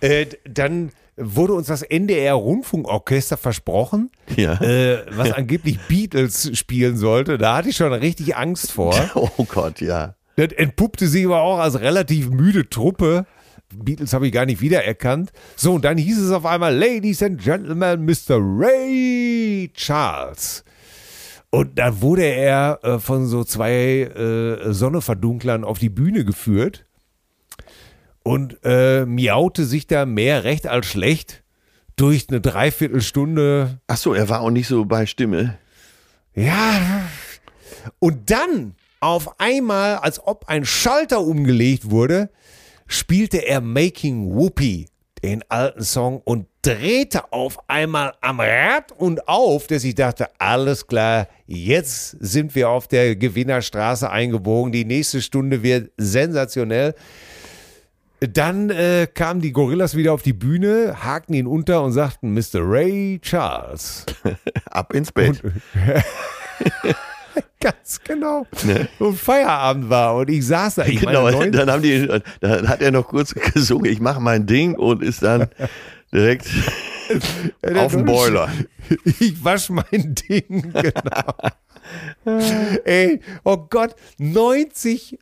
[0.02, 4.54] äh, dann wurde uns das NDR Rundfunkorchester versprochen, Ja.
[4.62, 7.38] äh, was angeblich Beatles spielen sollte.
[7.38, 8.95] Da hatte ich schon richtig Angst vor.
[9.16, 10.16] Oh Gott, ja.
[10.38, 13.26] Das entpuppte sich aber auch als relativ müde Truppe.
[13.76, 15.32] Beatles habe ich gar nicht wiedererkannt.
[15.58, 18.38] So, und dann hieß es auf einmal, Ladies and Gentlemen, Mr.
[18.39, 20.64] Ray Charles.
[21.52, 26.86] Und dann wurde er äh, von so zwei äh, Sonneverdunklern auf die Bühne geführt
[28.24, 31.43] und äh, miaute sich da mehr recht als schlecht
[31.95, 35.57] durch eine Dreiviertelstunde Ach so, er war auch nicht so bei Stimme.
[36.34, 37.03] ja.
[37.99, 42.30] Und dann auf einmal, als ob ein Schalter umgelegt wurde,
[42.88, 44.88] spielte er Making Whoopi,
[45.24, 50.88] den alten Song, und drehte auf einmal am Rad und auf, dass ich dachte, alles
[50.88, 56.95] klar, jetzt sind wir auf der Gewinnerstraße eingebogen, die nächste Stunde wird sensationell.
[58.20, 62.55] Dann äh, kamen die Gorillas wieder auf die Bühne, hakten ihn unter und sagten, Mr.
[62.55, 64.05] Ray Charles.
[64.65, 65.41] Ab ins Bett.
[67.61, 68.45] Ganz genau.
[68.99, 70.86] Und Feierabend war und ich saß da.
[70.86, 71.07] Ich Ne?
[71.07, 72.07] genau, meine, dann haben die,
[72.41, 75.47] dann hat er noch kurz gesungen, ich mache mein Ding und ist dann
[76.13, 76.47] direkt
[77.76, 78.49] auf dem Boiler.
[79.20, 81.34] Ich wasch mein Ding, genau.
[82.86, 85.20] Ey, oh Gott, 90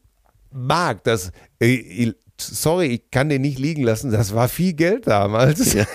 [0.51, 5.75] Mark, das, ey, sorry, ich kann den nicht liegen lassen, das war viel Geld damals.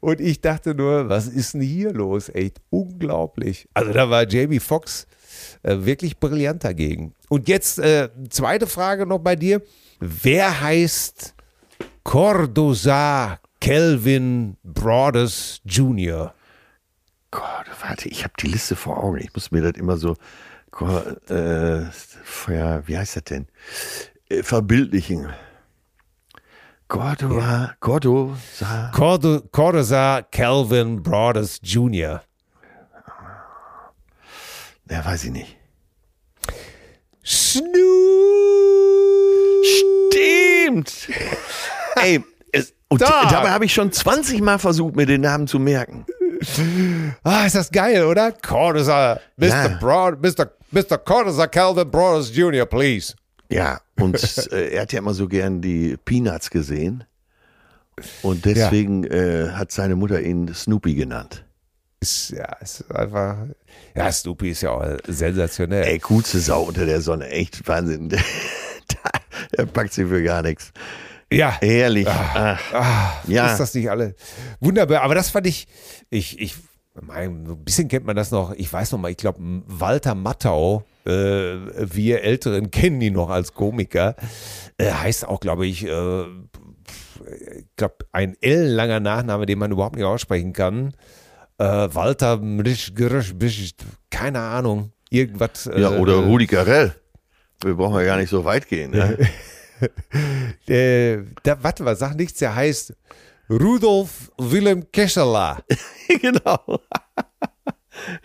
[0.00, 2.28] Und ich dachte nur, was ist denn hier los?
[2.28, 3.68] Echt unglaublich.
[3.74, 5.06] Also da war Jamie Foxx
[5.62, 7.14] äh, wirklich brillant dagegen.
[7.28, 9.62] Und jetzt äh, zweite Frage noch bei dir.
[10.00, 11.34] Wer heißt
[12.04, 16.34] Cordoza Kelvin Broadus Jr.?
[17.30, 19.18] Gott, warte, ich habe die Liste vor Augen.
[19.18, 20.16] Ich muss mir das immer so,
[21.28, 21.82] äh,
[22.48, 23.46] ja, wie heißt das denn?
[24.28, 25.28] Äh, verbildlichen.
[26.88, 28.92] Cordova, Cordoza.
[28.94, 32.22] Cordo, Cordoza Calvin Brothers Jr.
[34.88, 35.56] Ja, weiß ich nicht.
[37.24, 37.64] Snoop!
[40.12, 41.08] Stimmt!
[41.96, 42.22] Ey,
[42.52, 43.26] es, und Da.
[43.28, 46.06] dabei habe ich schon 20 Mal versucht, mir den Namen zu merken.
[47.24, 48.30] Ah, ist das geil, oder?
[48.30, 49.46] Cordoza, Mr.
[49.48, 49.68] Ja.
[49.80, 50.52] Broad, Mr.
[50.70, 50.98] Mr.
[50.98, 53.14] Cordoza Calvin Brothers Jr., please.
[53.48, 57.04] Ja, und äh, er hat ja immer so gern die Peanuts gesehen.
[58.22, 61.44] Und deswegen äh, hat seine Mutter ihn Snoopy genannt.
[62.00, 63.38] Ist, ja, ist einfach.
[63.94, 65.84] Ja, Snoopy ist ja auch sensationell.
[65.84, 67.28] Ey, coolste Sau unter der Sonne.
[67.30, 68.10] Echt Wahnsinn.
[69.52, 70.72] er packt sie für gar nichts.
[71.32, 71.56] ja.
[71.62, 72.06] Ehrlich.
[72.06, 73.50] Ach, Ah, Ja.
[73.52, 74.14] Ist das nicht alle?
[74.60, 75.00] Wunderbar.
[75.02, 75.66] Aber das fand ich,
[76.10, 76.54] ich, ich,
[77.00, 78.52] mein, so ein bisschen kennt man das noch.
[78.52, 83.54] Ich weiß noch mal, ich glaube, Walter Mattau, äh, wir Älteren kennen ihn noch als
[83.54, 84.16] Komiker,
[84.78, 86.24] äh, heißt auch, glaube ich, äh,
[87.76, 90.94] glaube, ein L-langer Nachname, den man überhaupt nicht aussprechen kann.
[91.58, 92.40] Äh, Walter,
[94.10, 94.92] keine Ahnung.
[95.10, 95.64] Irgendwas.
[95.66, 96.94] ja, äh, oder Rudi Carell.
[97.62, 98.90] Wir brauchen ja gar nicht so weit gehen.
[98.90, 99.16] Ne?
[100.68, 102.94] äh, da, warte mal, sag nichts, der heißt
[103.48, 105.62] Rudolf Willem Kesseler.
[106.20, 106.80] genau.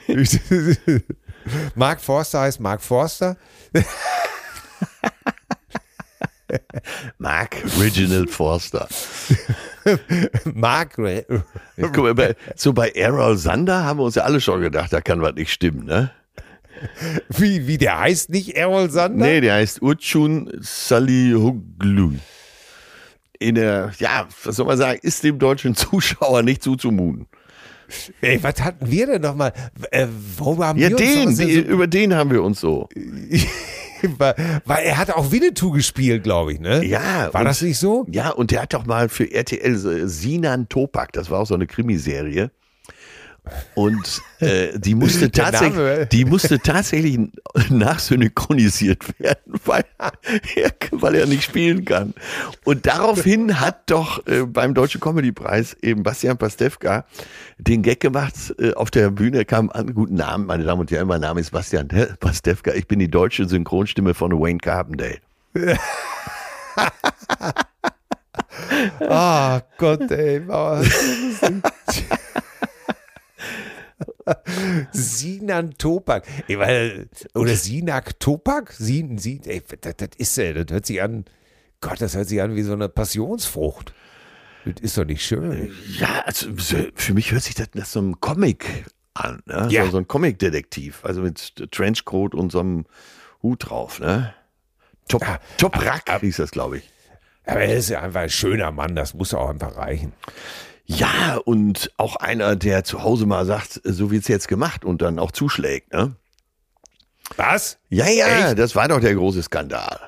[1.76, 3.38] Mark Forster heißt Mark Forster.
[7.18, 8.88] Mark Reginald Forster.
[10.54, 10.96] Mark.
[10.96, 15.02] Guck mal, bei, so bei Errol Sander haben wir uns ja alle schon gedacht, da
[15.02, 16.12] kann was nicht stimmen, ne?
[17.30, 19.26] Wie, wie der heißt nicht Errol Sander?
[19.26, 22.14] Nee, der heißt Urchun Salihoglu.
[23.39, 27.28] In der, ja, was soll man sagen, ist dem deutschen Zuschauer nicht zuzumuten.
[28.22, 29.54] Ey, was hatten wir denn nochmal?
[29.92, 32.60] Äh, worüber haben Ja, wir uns den, noch was die, über den haben wir uns
[32.60, 32.89] so.
[34.02, 36.84] so, weil, er hat auch Winnetou gespielt, glaube ich, ne?
[36.86, 37.34] Ja.
[37.34, 38.06] War und, das nicht so?
[38.10, 41.54] Ja, und der hat doch mal für RTL so Sinan Topak, das war auch so
[41.56, 42.52] eine Krimiserie.
[43.74, 47.20] Und äh, die musste tatsächlich, die musste tatsächlich
[47.70, 49.84] nachsynchronisiert werden, weil
[50.56, 52.14] er, weil er nicht spielen kann.
[52.64, 57.06] Und daraufhin hat doch äh, beim Deutschen Comedypreis eben Bastian Pastewka
[57.58, 59.44] den Gag gemacht äh, auf der Bühne.
[59.44, 61.88] Kam an, guten Abend, meine Damen und Herren, mein Name ist Bastian
[62.20, 62.74] Pastewka.
[62.74, 65.18] Ich bin die deutsche Synchronstimme von Wayne Carbondale.
[69.10, 70.39] Ah, Gott, ey.
[70.39, 72.06] lustig.
[74.92, 76.26] Sinan Topak.
[76.48, 78.72] Ey, weil, oder Sinak Topak?
[78.74, 81.26] Sin, Sin, ey, das, das ist, ey, das hört sich an,
[81.80, 83.94] Gott, das hört sich an wie so eine Passionsfrucht.
[84.66, 85.72] Das ist doch nicht schön.
[86.00, 89.68] Ja, also so- für mich hört sich das nach so einem Comic an, ne?
[89.72, 89.86] Ja.
[89.86, 92.86] so, so ein Comic-Detektiv, also mit Trenchcoat und so einem
[93.42, 94.34] Hut drauf, ne?
[95.08, 96.90] Top, Ja, Top Rack hieß das, glaube ich.
[97.46, 100.14] Aber er ist ja einfach ein schöner Mann, das muss auch einfach reichen.
[100.86, 105.20] Ja, und auch einer, der zu Hause mal sagt, so wird's jetzt gemacht und dann
[105.20, 106.16] auch zuschlägt, ne?
[107.38, 107.78] Was?
[107.90, 108.60] Ja, ja, Echt?
[108.60, 110.00] das war doch der große Skandal.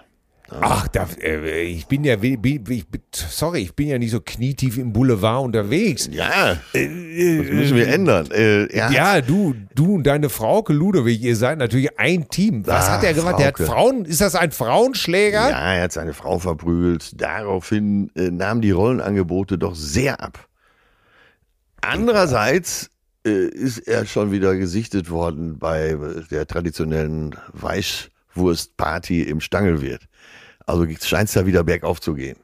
[0.61, 4.93] Ach, da, äh, ich bin ja, ich, sorry, ich bin ja nicht so knietief im
[4.93, 6.07] Boulevard unterwegs.
[6.11, 8.29] Ja, das müssen wir ändern.
[8.29, 12.67] Äh, er hat- Ja, du, du und deine Frauke Ludwig, ihr seid natürlich ein Team.
[12.67, 13.39] Was Ah, hat er gemacht?
[13.39, 13.57] Der hat.
[13.57, 15.49] Frauen, ist das ein Frauenschläger?
[15.49, 17.19] Ja, er hat seine Frau verprügelt.
[17.19, 20.47] Daraufhin äh, nahmen die Rollenangebote doch sehr ab.
[21.83, 22.89] Andererseits
[23.25, 25.97] äh, ist er schon wieder gesichtet worden bei
[26.31, 30.07] der traditionellen Weißwurstparty im Stangelwirt.
[30.65, 32.37] Also scheint es da wieder bergauf zu gehen.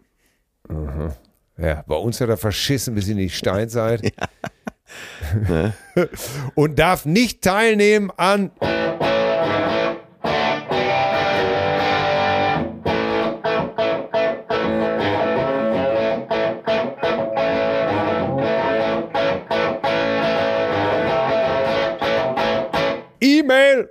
[1.58, 4.14] Ja, bei uns hat er verschissen bis in die Steinzeit.
[6.56, 8.52] und darf nicht teilnehmen an.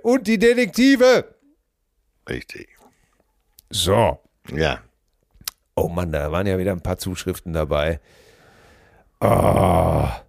[0.03, 1.35] Und die Detektive.
[2.27, 2.69] Richtig.
[3.69, 4.19] So.
[4.51, 4.81] Ja.
[5.75, 7.99] Oh Mann, da waren ja wieder ein paar Zuschriften dabei.
[9.19, 10.21] Ah.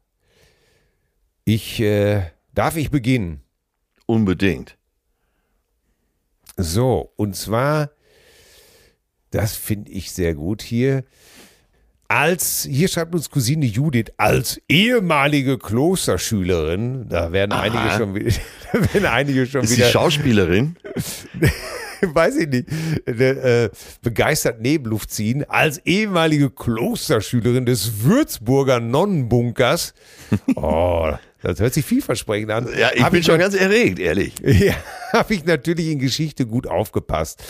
[1.44, 3.42] Ich, äh, darf ich beginnen?
[4.06, 4.76] Unbedingt.
[6.56, 7.90] So, und zwar,
[9.30, 11.04] das finde ich sehr gut hier.
[12.10, 17.60] Als, hier schreibt uns Cousine Judith, als ehemalige Klosterschülerin, da werden Aha.
[17.60, 18.32] einige schon wieder,
[18.72, 20.74] da werden einige schon Ist die wieder, Schauspielerin?
[22.02, 22.68] weiß ich nicht,
[23.06, 23.70] äh,
[24.02, 29.94] begeistert Nebenluft ziehen, als ehemalige Klosterschülerin des Würzburger Nonnenbunkers.
[30.56, 32.68] Oh, Das hört sich vielversprechend an.
[32.78, 34.34] Ja, ich Hab bin schon ganz erregt, ehrlich.
[34.42, 34.74] Ja,
[35.12, 37.42] habe ich natürlich in Geschichte gut aufgepasst.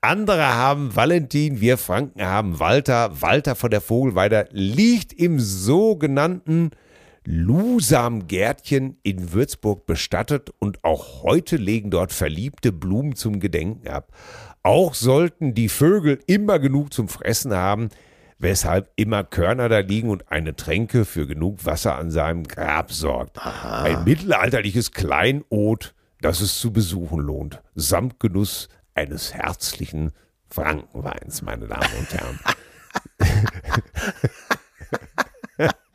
[0.00, 3.20] Andere haben Valentin, wir Franken haben Walter.
[3.20, 6.70] Walter von der Vogelweide liegt im sogenannten
[7.24, 14.12] Lusam-Gärtchen in Würzburg bestattet und auch heute legen dort verliebte Blumen zum Gedenken ab.
[14.62, 17.90] Auch sollten die Vögel immer genug zum Fressen haben,
[18.38, 23.38] weshalb immer Körner da liegen und eine Tränke für genug Wasser an seinem Grab sorgt.
[23.38, 23.82] Aha.
[23.82, 30.12] Ein mittelalterliches Kleinod, das es zu besuchen lohnt, samt Genuss eines herzlichen
[30.48, 32.40] Frankenweins, meine Damen und Herren.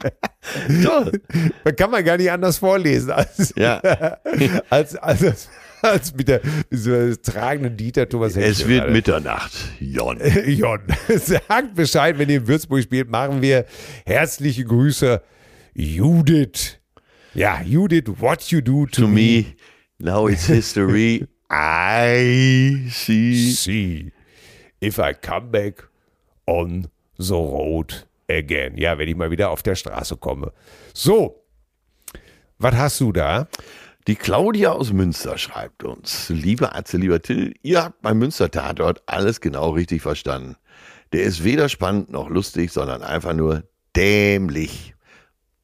[0.84, 1.22] Toll.
[1.64, 3.78] Man kann man gar nicht anders vorlesen als, Ja.
[4.70, 5.50] als, als, als
[6.16, 8.94] mit der so tragenden Dieter Thomas Es Henschel wird gerade.
[8.94, 10.20] Mitternacht, Jon.
[10.48, 10.80] Jon,
[11.18, 13.66] sagt Bescheid, wenn ihr in Würzburg spielt, machen wir
[14.06, 15.22] herzliche Grüße.
[15.74, 16.80] Judith.
[17.34, 19.56] Ja, Judith, what you do to, To me,
[19.98, 21.28] now it's history.
[21.50, 23.52] I see.
[23.52, 24.12] see
[24.82, 25.88] if I come back
[26.46, 28.78] on the road again.
[28.78, 30.52] Ja, wenn ich mal wieder auf der Straße komme.
[30.94, 31.44] So,
[32.60, 33.48] was hast du da?
[34.06, 39.40] Die Claudia aus Münster schreibt uns, liebe Atze, lieber Till, ihr habt beim Münster-Tatort alles
[39.40, 40.58] genau richtig verstanden.
[41.14, 43.64] Der ist weder spannend noch lustig, sondern einfach nur
[43.96, 44.94] dämlich.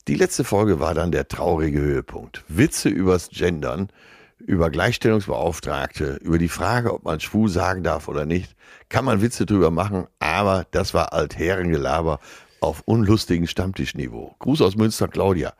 [0.08, 2.46] Die letzte Folge war dann der traurige Höhepunkt.
[2.48, 3.90] Witze übers Gendern,
[4.38, 8.56] über Gleichstellungsbeauftragte, über die Frage, ob man schwul sagen darf oder nicht,
[8.88, 12.20] kann man Witze drüber machen, aber das war Altherrengelaber
[12.62, 14.38] auf unlustigen Stammtischniveau.
[14.40, 15.56] Gruß aus Münster, Claudia.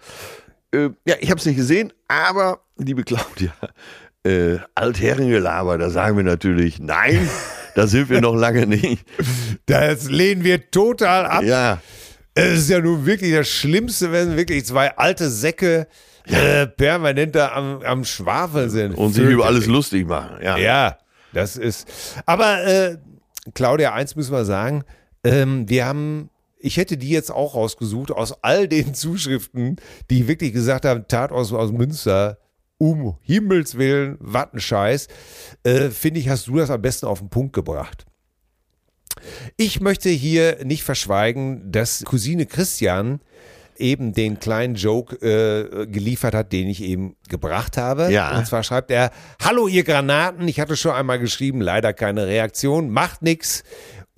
[0.74, 3.54] Äh, ja, ich habe es nicht gesehen, aber liebe Claudia,
[4.24, 7.30] äh, Altherrengelaber, da sagen wir natürlich nein,
[7.76, 9.04] da sind wir noch lange nicht.
[9.66, 11.44] Das lehnen wir total ab.
[11.44, 11.82] Ja,
[12.36, 15.88] Es ist ja nun wirklich das Schlimmste, wenn wirklich zwei alte Säcke
[16.26, 18.94] äh, permanent da am, am Schwafeln sind.
[18.96, 20.38] und sich über alles lustig machen.
[20.44, 20.98] Ja, Ja,
[21.34, 21.88] das ist.
[22.26, 22.98] Aber äh,
[23.56, 24.84] Claudia, eins müssen wir sagen:
[25.24, 26.30] ähm, Wir haben.
[26.62, 29.78] Ich hätte die jetzt auch rausgesucht aus all den Zuschriften,
[30.10, 32.38] die wirklich gesagt haben, Tat aus, aus Münster,
[32.78, 35.08] um Himmels Willen, was ein Scheiß.
[35.64, 38.06] Äh, Finde ich, hast du das am besten auf den Punkt gebracht.
[39.58, 43.20] Ich möchte hier nicht verschweigen, dass Cousine Christian
[43.80, 48.12] eben den kleinen Joke äh, geliefert hat, den ich eben gebracht habe.
[48.12, 48.38] Ja.
[48.38, 52.90] Und zwar schreibt er, Hallo ihr Granaten, ich hatte schon einmal geschrieben, leider keine Reaktion,
[52.90, 53.64] macht nix.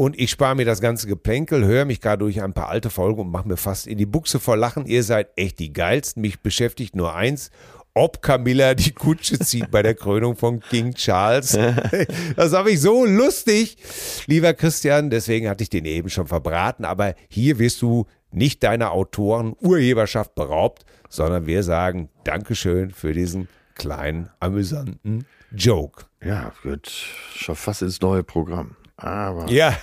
[0.01, 3.21] Und ich spare mir das ganze Geplänkel, höre mich gerade durch ein paar alte Folgen
[3.21, 4.87] und mache mir fast in die Buchse vor Lachen.
[4.87, 6.21] Ihr seid echt die geilsten.
[6.21, 7.51] Mich beschäftigt nur eins.
[7.93, 11.55] Ob Camilla die Kutsche zieht bei der Krönung von King Charles.
[12.35, 13.77] Das habe ich so lustig,
[14.25, 15.11] lieber Christian.
[15.11, 16.83] Deswegen hatte ich den eben schon verbraten.
[16.83, 23.49] Aber hier wirst du nicht deiner Autoren Urheberschaft beraubt, sondern wir sagen Dankeschön für diesen
[23.75, 26.05] kleinen, amüsanten Joke.
[26.25, 28.77] ja, wird schon fast ins neue Programm.
[29.01, 29.77] Aber, Ja,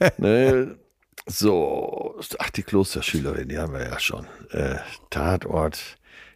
[0.18, 0.76] ne,
[1.26, 4.26] so, ach, die Klosterschülerin, die haben wir ja schon.
[4.50, 4.76] Äh,
[5.10, 5.78] Tatort.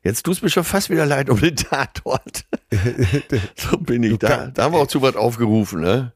[0.05, 2.45] Jetzt tust mir schon fast wieder leid um den Tatort.
[3.57, 4.49] so bin ich da.
[4.49, 6.13] Da haben wir auch zu was aufgerufen, ne?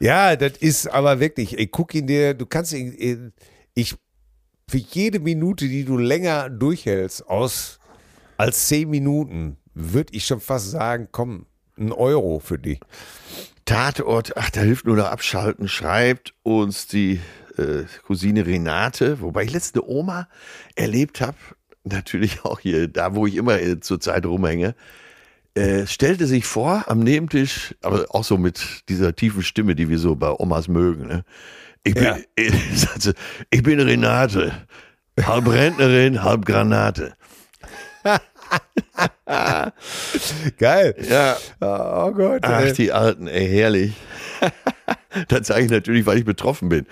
[0.00, 3.32] Ja, das ist aber wirklich, ich guck ihn dir, du kannst ihn,
[3.74, 3.94] ich,
[4.68, 7.78] für jede Minute, die du länger durchhältst, aus
[8.36, 11.46] als zehn Minuten, würde ich schon fast sagen, komm,
[11.78, 12.80] ein Euro für dich.
[13.64, 17.20] Tatort, ach, da hilft nur noch abschalten, schreibt uns die
[17.58, 20.28] äh, Cousine Renate, wobei ich letzte Oma
[20.74, 21.36] erlebt habe,
[21.84, 24.74] natürlich auch hier, da wo ich immer äh, zurzeit rumhänge,
[25.54, 29.98] äh, stellte sich vor am Nebentisch, aber auch so mit dieser tiefen Stimme, die wir
[29.98, 31.06] so bei Omas mögen.
[31.06, 31.24] Ne?
[31.84, 32.16] Ich, bin, Ja.
[32.36, 33.12] ich,
[33.50, 34.52] ich bin Renate,
[35.20, 37.14] halb Rentnerin, halb Granate.
[40.58, 40.94] Geil.
[41.08, 42.40] Ja, Oh Gott.
[42.42, 42.72] Ach, ey.
[42.72, 43.92] die Alten, ey, herrlich.
[45.28, 46.86] das sage ich natürlich, weil ich betroffen bin.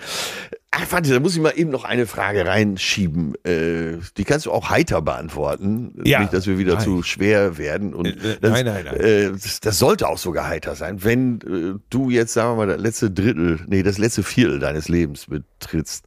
[0.73, 3.35] Ach, warte, da muss ich mal eben noch eine Frage reinschieben.
[3.43, 5.99] Äh, die kannst du auch heiter beantworten.
[6.05, 6.21] Ja.
[6.21, 6.83] Nicht, dass wir wieder Nein.
[6.83, 7.93] zu schwer werden.
[7.93, 8.95] Und Äh, das, nein, nein, nein.
[9.01, 11.03] Äh, das, das sollte auch sogar heiter sein.
[11.03, 14.87] Wenn äh, du jetzt, sagen wir mal, das letzte Drittel, nee, das letzte Viertel deines
[14.87, 16.05] Lebens betrittst,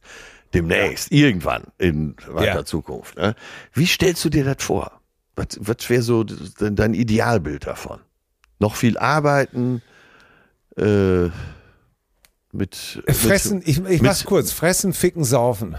[0.55, 2.65] demnächst, irgendwann in weiter Ja.
[2.65, 3.17] Zukunft.
[3.17, 3.35] Ne?
[3.73, 4.94] Wie stellst du dir das vor?
[5.35, 7.99] Was, was wäre so dein Idealbild davon?
[8.59, 9.81] Noch viel arbeiten,
[10.77, 11.29] äh,
[12.51, 15.75] mit, Fressen, mit ich, ich mach's kurz, fressen, ficken, saufen.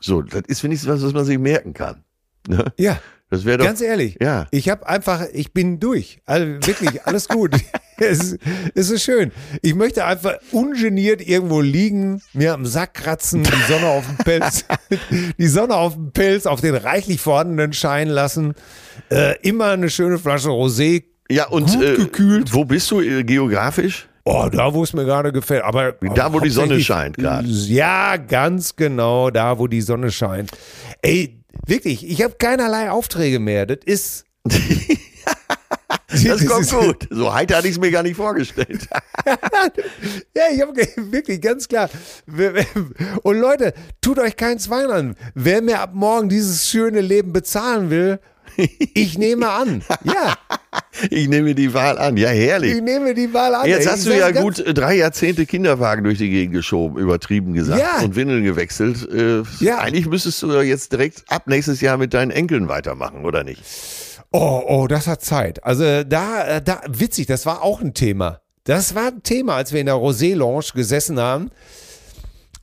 [0.00, 2.02] so, das ist wenigstens was, was man sich merken kann.
[2.48, 2.72] Ne?
[2.76, 2.98] Ja,
[3.34, 4.16] Das wäre doch ganz ehrlich.
[4.20, 4.46] ja.
[4.50, 6.20] Ich habe einfach, ich bin durch.
[6.24, 7.52] Also wirklich, alles gut.
[7.98, 8.38] es, ist,
[8.74, 9.32] es ist schön.
[9.62, 14.64] Ich möchte einfach ungeniert irgendwo liegen, mir am Sack kratzen, die Sonne auf dem Pelz,
[15.38, 18.54] die Sonne auf dem Pelz, auf den reichlich vorhandenen scheinen lassen.
[19.10, 21.04] Äh, immer eine schöne Flasche Rosé.
[21.30, 22.52] Ja, und gut äh, gekühlt.
[22.52, 24.08] wo bist du äh, geografisch?
[24.26, 25.64] Oh, da, wo es mir gerade gefällt.
[25.64, 27.46] Aber Da, wo die Sonne scheint gerade.
[27.46, 30.50] Ja, ganz genau, da, wo die Sonne scheint.
[31.02, 33.66] Ey, wirklich, ich habe keinerlei Aufträge mehr.
[33.66, 34.24] Das ist.
[36.22, 37.08] Das kommt gut.
[37.10, 38.88] So heiter hatte ich es mir gar nicht vorgestellt.
[40.36, 40.76] Ja, ich habe
[41.10, 41.88] wirklich ganz klar.
[43.22, 45.16] Und Leute, tut euch keinen Zwang an.
[45.34, 48.20] Wer mir ab morgen dieses schöne Leben bezahlen will,
[48.56, 49.82] ich nehme an.
[50.04, 50.34] Ja,
[51.10, 52.16] Ich nehme die Wahl an.
[52.16, 52.74] Ja, herrlich.
[52.76, 53.66] ich nehme die Wahl an.
[53.68, 56.98] Jetzt Ey, hast ich du ja gut äh, drei Jahrzehnte Kinderwagen durch die Gegend geschoben,
[56.98, 58.00] übertrieben gesagt, Ja.
[58.04, 59.08] und Windeln gewechselt.
[59.12, 59.78] Äh, Ja.
[59.78, 63.62] Eigentlich müsstest du ja jetzt direkt ab nächstes Jahr mit deinen Enkeln weitermachen, oder nicht?
[64.30, 65.62] Oh, oh, das hat Zeit.
[65.64, 68.40] Also da, äh, da, witzig, das war auch ein Thema.
[68.64, 71.50] Das war ein Thema, als wir in der Rosé Lounge gesessen haben.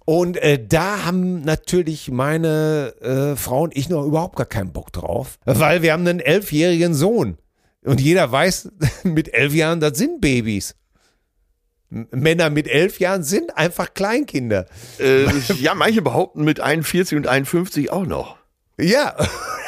[0.05, 4.91] Und äh, da haben natürlich meine äh, Frau und ich noch überhaupt gar keinen Bock
[4.91, 7.37] drauf, weil wir haben einen elfjährigen Sohn.
[7.83, 8.71] Und jeder weiß,
[9.03, 10.75] mit elf Jahren, das sind Babys.
[11.89, 14.65] Männer mit elf Jahren sind einfach Kleinkinder.
[14.97, 15.25] Äh,
[15.59, 18.37] ja, manche behaupten mit 41 und 51 auch noch.
[18.79, 19.15] Ja,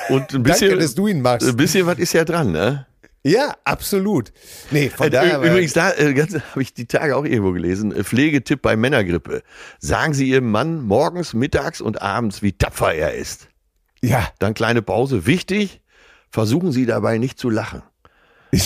[0.10, 1.48] Und ein bisschen, danke, dass du ihn magst.
[1.48, 2.88] ein bisschen was ist ja dran, ne?
[3.26, 4.34] Ja, absolut.
[4.72, 5.40] Nee, von Äh, daher.
[5.42, 6.14] Übrigens, da äh,
[6.52, 7.94] habe ich die Tage auch irgendwo gelesen.
[7.96, 9.44] äh, Pflegetipp bei Männergrippe.
[9.80, 13.48] Sagen Sie Ihrem Mann morgens, mittags und abends, wie tapfer er ist.
[14.02, 15.26] ja, Dann kleine Pause.
[15.26, 15.82] Wichtig,
[16.30, 17.82] versuchen Sie dabei nicht zu lachen.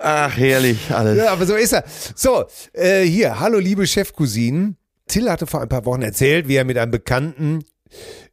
[0.00, 1.18] Ach, herrlich alles.
[1.18, 1.84] Ja, aber so ist er.
[2.14, 4.76] So, äh, hier, hallo liebe Chefcousinen.
[5.08, 7.64] Till hatte vor ein paar Wochen erzählt, wie er mit einem Bekannten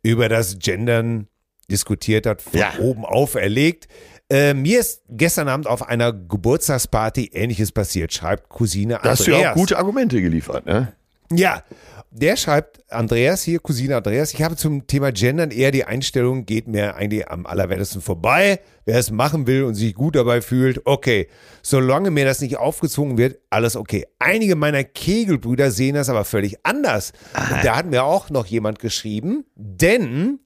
[0.03, 1.27] über das Gendern
[1.69, 2.73] diskutiert hat, von Ja.
[2.79, 3.87] oben auf erlegt.
[4.29, 9.19] Äh, mir ist gestern Abend auf einer Geburtstagsparty Ähnliches passiert, schreibt Cousine Da Andreas.
[9.19, 10.93] hast du ja auch gute Argumente geliefert, ne?
[11.31, 11.63] Ja,
[12.11, 16.67] der schreibt, Andreas hier, Cousine Andreas, ich habe zum Thema Gendern eher die Einstellung, geht
[16.67, 18.59] mir eigentlich am allerwertesten vorbei.
[18.85, 21.27] Wer es machen will und sich gut dabei fühlt, okay.
[21.61, 24.05] Solange mir das nicht aufgezwungen wird, alles okay.
[24.19, 27.11] Einige meiner Kegelbrüder sehen das aber völlig anders.
[27.33, 30.39] Und da hat mir auch noch jemand geschrieben, denn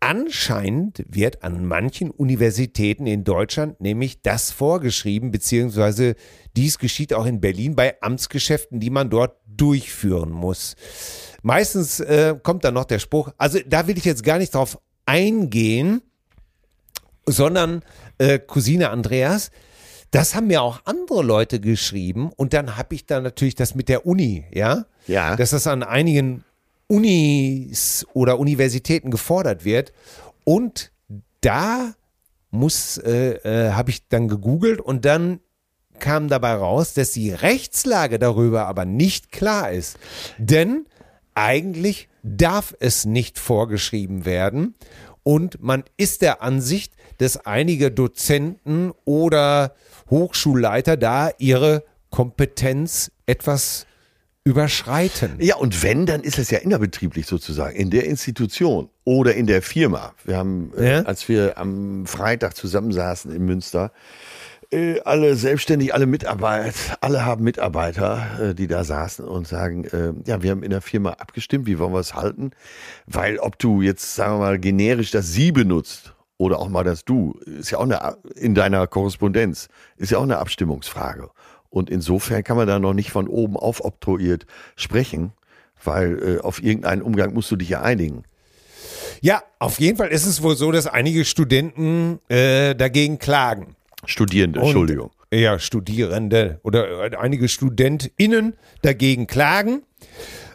[0.00, 6.14] Anscheinend wird an manchen Universitäten in Deutschland nämlich das vorgeschrieben, beziehungsweise
[6.56, 10.76] dies geschieht auch in Berlin bei Amtsgeschäften, die man dort durchführen muss.
[11.42, 14.78] Meistens äh, kommt dann noch der Spruch, also da will ich jetzt gar nicht drauf
[15.04, 16.00] eingehen,
[17.26, 17.82] sondern
[18.18, 19.50] äh, Cousine Andreas,
[20.12, 23.88] das haben mir auch andere Leute geschrieben und dann habe ich da natürlich das mit
[23.88, 25.34] der Uni, ja, Ja.
[25.36, 26.44] dass das an einigen
[26.88, 29.92] Unis oder Universitäten gefordert wird
[30.44, 30.90] und
[31.40, 31.94] da
[32.50, 33.34] muss, äh,
[33.68, 35.40] äh, habe ich dann gegoogelt und dann
[35.98, 39.98] kam dabei raus, dass die Rechtslage darüber aber nicht klar ist.
[40.38, 40.86] Denn
[41.34, 44.74] eigentlich darf es nicht vorgeschrieben werden
[45.22, 49.74] und man ist der Ansicht, dass einige Dozenten oder
[50.08, 53.86] Hochschulleiter da ihre Kompetenz etwas
[54.48, 55.36] überschreiten.
[55.40, 59.60] Ja, und wenn, dann ist es ja innerbetrieblich sozusagen, in der Institution oder in der
[59.60, 60.14] Firma.
[60.24, 61.02] Wir haben, äh, Ja.
[61.02, 63.92] als wir am Freitag zusammensaßen in Münster,
[64.70, 66.72] äh, alle selbstständig, alle Mitarbeiter,
[67.02, 70.80] alle haben Mitarbeiter, äh, die da saßen und sagen, äh, ja, wir haben in der
[70.82, 72.52] Firma abgestimmt, wie wollen wir es halten?
[73.06, 77.04] Weil ob du jetzt, sagen wir mal, generisch das Sie benutzt oder auch mal das
[77.04, 81.28] Du, ist ja auch eine, in deiner Korrespondenz, ist ja auch eine Abstimmungsfrage.
[81.70, 84.46] Und insofern kann man da noch nicht von oben auf oktroyiert
[84.76, 85.32] sprechen,
[85.84, 88.24] weil äh, auf irgendeinen Umgang musst du dich ja einigen.
[89.20, 93.76] Ja, auf jeden Fall ist es wohl so, dass einige Studenten äh, dagegen klagen.
[94.04, 95.10] Studierende, Und- Entschuldigung.
[95.30, 99.82] Ja, Studierende oder äh, einige StudentInnen dagegen klagen.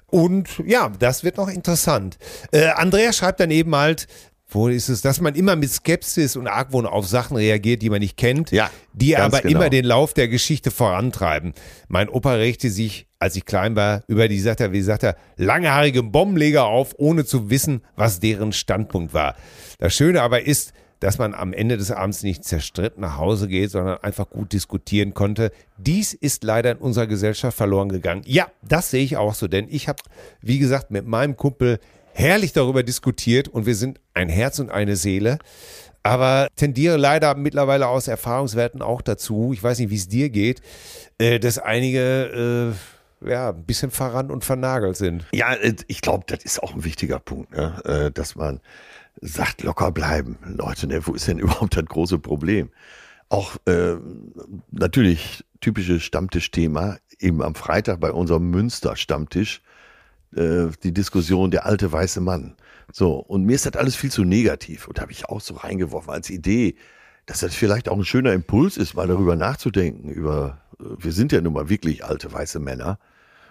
[0.07, 2.17] Und ja, das wird noch interessant.
[2.51, 4.07] Äh, Andrea schreibt dann eben halt,
[4.53, 7.99] wo ist es, dass man immer mit Skepsis und Argwohn auf Sachen reagiert, die man
[7.99, 9.59] nicht kennt, Ja, die aber genau.
[9.59, 11.53] immer den Lauf der Geschichte vorantreiben.
[11.87, 15.15] Mein Opa regte sich, als ich klein war, über die, sagt er, wie sagt er,
[15.37, 19.35] langhaarige Bombenleger auf, ohne zu wissen, was deren Standpunkt war.
[19.79, 20.73] Das Schöne aber ist,
[21.03, 25.13] dass man am Ende des Abends nicht zerstritten nach Hause geht, sondern einfach gut diskutieren
[25.13, 25.51] konnte.
[25.77, 28.21] Dies ist leider in unserer Gesellschaft verloren gegangen.
[28.25, 30.01] Ja, das sehe ich auch so, denn ich habe,
[30.41, 31.79] wie gesagt, mit meinem Kumpel
[32.13, 35.39] herrlich darüber diskutiert und wir sind ein Herz und eine Seele.
[36.05, 40.61] Aber tendiere leider mittlerweile aus Erfahrungswerten auch dazu, ich weiß nicht, wie es dir geht,
[41.17, 42.75] äh, dass einige
[43.25, 45.25] ja, ein bisschen verrannt und vernagelt sind.
[45.33, 47.81] Ja, äh, ich glaube, das ist auch ein wichtiger Punkt, ne?
[47.85, 48.59] Äh, dass man
[49.21, 50.37] sagt, locker bleiben.
[50.45, 52.69] Leute, ne, wo ist denn überhaupt das große Problem?
[53.29, 53.95] Auch äh,
[54.71, 59.61] natürlich typisches Stammtischthema, eben am Freitag bei unserem Münster-Stammtisch,
[60.35, 62.55] äh, die Diskussion der alte weiße Mann.
[62.91, 66.11] So, und mir ist das alles viel zu negativ und habe ich auch so reingeworfen
[66.11, 66.75] als Idee,
[67.25, 71.31] dass das vielleicht auch ein schöner Impuls ist, mal darüber nachzudenken, über, äh, wir sind
[71.31, 72.99] ja nun mal wirklich alte weiße Männer.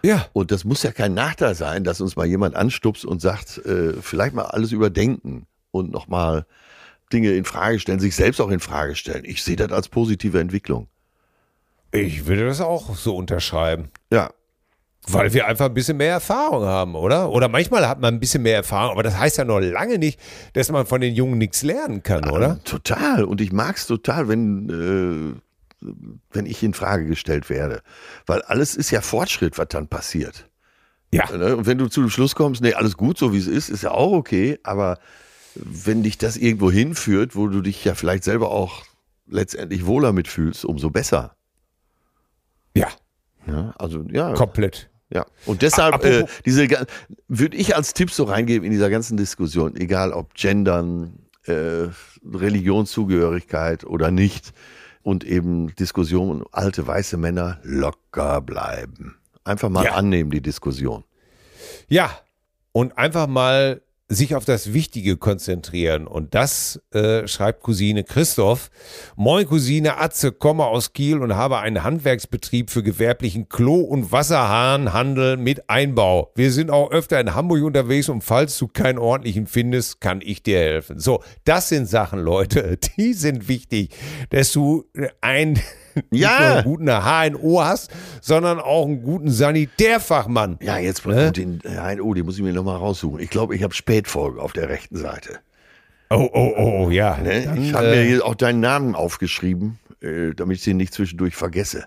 [0.05, 0.27] Ja.
[0.33, 3.95] Und das muss ja kein Nachteil sein, dass uns mal jemand anstupst und sagt, äh,
[4.01, 6.45] vielleicht mal alles überdenken und nochmal
[7.13, 9.25] Dinge in Frage stellen, sich selbst auch in Frage stellen.
[9.25, 10.89] Ich sehe das als positive Entwicklung.
[11.93, 13.91] Ich würde das auch so unterschreiben.
[14.11, 14.31] Ja.
[15.09, 17.31] Weil wir einfach ein bisschen mehr Erfahrung haben, oder?
[17.31, 20.21] Oder manchmal hat man ein bisschen mehr Erfahrung, aber das heißt ja noch lange nicht,
[20.53, 22.53] dass man von den Jungen nichts lernen kann, oder?
[22.53, 23.25] Äh, total.
[23.25, 25.41] Und ich mag es total, wenn,
[25.83, 25.87] äh,
[26.31, 27.83] wenn ich in Frage gestellt werde.
[28.27, 30.49] Weil alles ist ja Fortschritt, was dann passiert.
[31.13, 31.31] Ja.
[31.37, 31.57] Ne?
[31.57, 33.83] Und wenn du zu dem Schluss kommst, nee, alles gut, so wie es ist, ist
[33.83, 34.99] ja auch okay, aber
[35.57, 38.85] wenn dich das irgendwo hinführt, wo du dich ja vielleicht selber auch
[39.27, 41.35] letztendlich wohler mitfühlst, umso besser.
[42.77, 42.89] Ja.
[43.47, 44.35] Ja, also ja.
[44.35, 44.92] Komplett.
[45.13, 45.27] Ja.
[45.47, 46.67] Und deshalb Apropos- äh, diese
[47.29, 51.89] würde ich als Tipp so reingeben in dieser ganzen Diskussion, egal ob Gendern, äh,
[52.73, 54.53] Religionszugehörigkeit oder nicht,
[55.03, 59.17] und eben Diskussion alte weiße Männer locker bleiben.
[59.45, 59.93] Einfach mal Ja.
[59.95, 61.03] annehmen die Diskussion.
[61.89, 62.11] Ja.
[62.71, 63.83] Und einfach mal
[64.15, 66.07] sich auf das Wichtige konzentrieren.
[66.07, 68.71] Und das äh, schreibt Cousine Christoph.
[69.17, 75.37] Moin Cousine Atze, komme aus Kiel und habe einen Handwerksbetrieb für gewerblichen Klo- und Wasserhahnhandel
[75.37, 76.33] mit Einbau.
[76.35, 80.43] Wir sind auch öfter in Hamburg unterwegs und falls du keinen ordentlichen findest, kann ich
[80.43, 80.99] dir helfen.
[80.99, 83.91] So, das sind Sachen, Leute, die sind wichtig,
[84.31, 84.85] dass du
[85.21, 85.61] ein
[86.11, 86.63] Ja.
[86.65, 87.91] nur einen guten HNO hast,
[88.21, 90.59] sondern auch einen guten Sanitärfachmann.
[90.63, 91.33] Ja, jetzt Ne?
[91.33, 93.21] den äh, oh, den muss ich mir nochmal raussuchen.
[93.21, 95.39] Ich glaube, ich habe Spätfolge auf der rechten Seite.
[96.11, 97.17] Oh, oh, oh, ja.
[97.17, 97.43] Ne?
[97.45, 100.93] Dann, ich habe äh, mir hier auch deinen Namen aufgeschrieben, äh, damit ich den nicht
[100.93, 101.85] zwischendurch vergesse.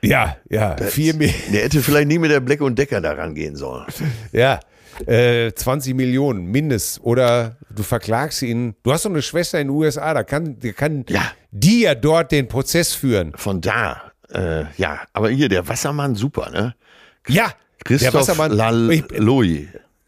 [0.00, 3.56] Ja, ja, vier Mi Der hätte vielleicht nie mit der Black und Decker daran gehen
[3.56, 3.84] sollen.
[4.32, 4.60] ja,
[5.06, 7.00] äh, 20 Millionen mindest.
[7.02, 8.74] Oder du verklagst ihn.
[8.82, 11.22] Du hast doch eine Schwester in den USA, da kann, da kann Ja.
[11.50, 13.32] die ja dort den Prozess führen.
[13.36, 16.74] Von da, äh, ja, aber hier, der Wassermann, super, ne?
[17.28, 17.52] Ja,
[17.84, 18.52] Christoph der Wassermann.
[18.52, 19.66] Lal Ich, Loi.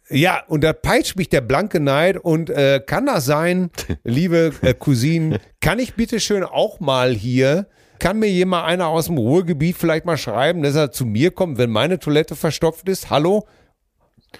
[0.09, 2.17] ja, und da peitscht mich der blanke Neid.
[2.17, 3.71] Und äh, kann das sein,
[4.05, 7.67] liebe äh, Cousinen, kann ich bitte schön auch mal hier,
[7.99, 11.59] kann mir jemand einer aus dem Ruhrgebiet vielleicht mal schreiben, dass er zu mir kommt,
[11.59, 13.11] wenn meine Toilette verstopft ist?
[13.11, 13.47] Hallo?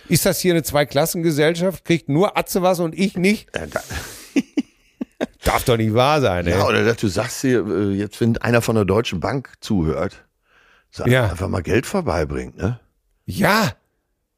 [0.09, 1.85] Ist das hier eine Zweiklassengesellschaft?
[1.85, 3.55] Kriegt nur Atze was und ich nicht?
[3.55, 3.81] Äh, da,
[5.45, 6.53] Darf doch nicht wahr sein, ey.
[6.53, 10.25] ja, oder dass du sagst hier, äh, jetzt, wenn einer von der Deutschen Bank zuhört,
[10.91, 11.29] sag Ja.
[11.31, 12.79] einfach mal Geld vorbeibringt, ne?
[13.27, 13.73] Ja,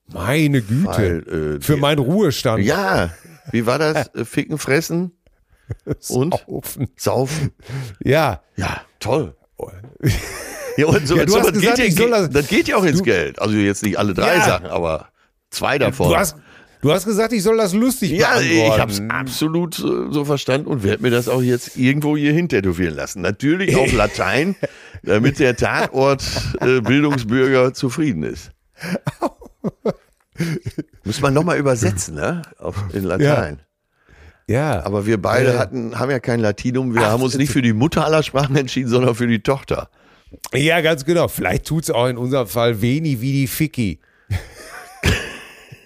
[0.07, 0.87] meine Güte.
[1.27, 2.65] Weil, äh, Für die- meinen Ruhestand.
[2.65, 3.11] Ja,
[3.51, 4.09] wie war das?
[4.15, 5.13] Äh, Ficken, fressen
[6.09, 6.89] und Saufen.
[6.97, 7.51] saufen.
[8.03, 8.43] Ja.
[8.57, 9.35] Ja, toll.
[10.79, 12.67] Ja, und so, Ja, du so, hast das, gesagt, geht ja, soll das- das geht
[12.67, 13.39] ja auch ins Du- Geld.
[13.39, 14.45] Also jetzt nicht alle drei Ja.
[14.47, 15.09] Sachen, aber
[15.53, 16.11] zwei davon.
[16.11, 16.37] Du hast,
[16.81, 18.81] du hast gesagt, ich soll das lustig ja, ich beantworten.
[18.81, 22.95] habe es absolut äh, so verstanden und werde mir das auch jetzt irgendwo hier hintätowieren
[22.95, 23.23] lassen.
[23.23, 24.57] Natürlich auf Latein,
[25.03, 26.23] damit der Tatort
[26.61, 28.51] äh, Bildungsbürger zufrieden ist.
[31.05, 32.43] Muss man nochmal übersetzen, ne?
[32.59, 33.61] Auf, in Latein.
[34.49, 34.85] Ja.
[34.85, 35.59] Aber wir beide Äh.
[35.59, 36.95] hatten, haben ja kein Latinum.
[36.95, 39.89] Wir Ach, haben uns nicht für die Mutter aller Sprachen entschieden, sondern für die Tochter.
[40.55, 41.29] Ja, ganz genau.
[41.29, 44.01] Vielleicht tut's auch in unserem Fall wenig wie die Ficky.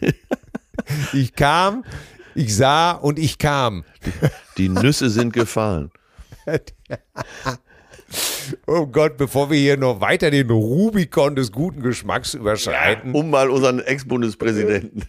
[1.13, 1.85] ich kam,
[2.35, 3.85] ich sah und ich kam.
[4.59, 5.91] Die Nüsse sind gefallen.
[8.67, 13.13] Oh Gott, bevor wir hier noch weiter den Rubikon des guten Geschmacks überschreiten.
[13.13, 15.05] Um mal unseren Ex-Bundespräsidenten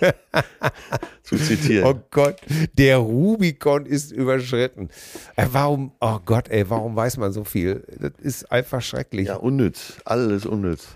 [1.22, 1.86] zu zitieren.
[1.86, 2.36] Oh Gott,
[2.74, 4.88] der Rubikon ist überschritten.
[5.36, 7.84] Äh, warum, oh Gott, ey, warum weiß man so viel?
[7.98, 9.28] Das ist einfach schrecklich.
[9.28, 9.94] Ja, unnütz.
[10.04, 10.88] Alles unnütz.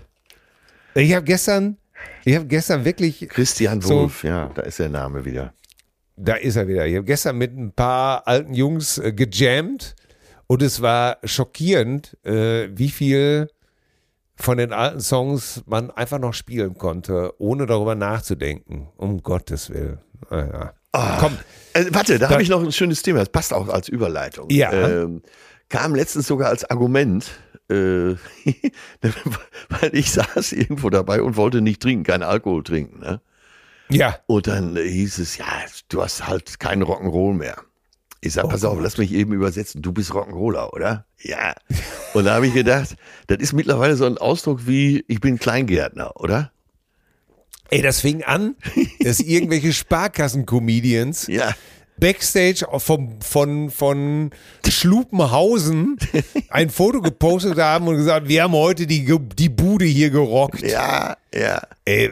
[0.95, 1.77] Ich habe gestern,
[2.25, 4.01] ich habe gestern wirklich, Christian So.
[4.01, 5.53] Wulff, ja, da ist der Name wieder.
[6.15, 6.85] da ist er wieder.
[6.85, 9.95] Ich habe gestern mit ein paar alten Jungs äh, gejammt
[10.47, 13.47] und es war schockierend, äh, wie viel
[14.35, 18.87] von den alten Songs man einfach noch spielen konnte, ohne darüber nachzudenken.
[18.97, 19.99] Um Gottes Willen.
[20.29, 21.17] Ah, ja.
[21.19, 21.37] Komm,
[21.73, 23.19] Äh, warte, da Da- habe ich noch ein schönes Thema.
[23.19, 24.49] Das passt auch als Überleitung.
[24.49, 24.71] Ja.
[24.73, 25.21] Ähm,
[25.71, 27.31] kam letztens sogar als Argument,
[27.69, 27.73] äh,
[29.69, 32.99] weil ich saß irgendwo dabei und wollte nicht trinken, keinen Alkohol trinken.
[32.99, 33.21] Ne?
[33.89, 35.47] ja, Und dann hieß es, ja,
[35.89, 37.57] du hast halt keinen Rock'n'Roll mehr.
[38.23, 39.81] Ich sag, oh pass auf, lass mich eben übersetzen.
[39.81, 41.05] Du bist Rock'n'Roller, oder?
[41.19, 41.55] Ja.
[42.13, 42.95] Und da habe ich gedacht,
[43.27, 46.51] das ist mittlerweile so ein Ausdruck wie, ich bin Kleingärtner, oder?
[47.71, 48.55] Ey, das fing an,
[48.99, 51.55] dass irgendwelche Sparkassen-Comedians ja.
[52.01, 54.31] Backstage vom, von, von
[54.67, 55.97] Schlupenhausen
[56.49, 60.63] ein Foto gepostet haben und gesagt, wir haben heute die, die Bude hier gerockt.
[60.63, 61.61] Ja, ja.
[61.85, 62.11] Ey,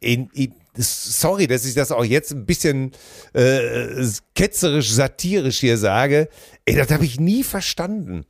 [0.00, 2.92] in, in, sorry, dass ich das auch jetzt ein bisschen
[3.32, 6.28] äh, ketzerisch, satirisch hier sage.
[6.66, 8.26] Ey, das habe ich nie verstanden.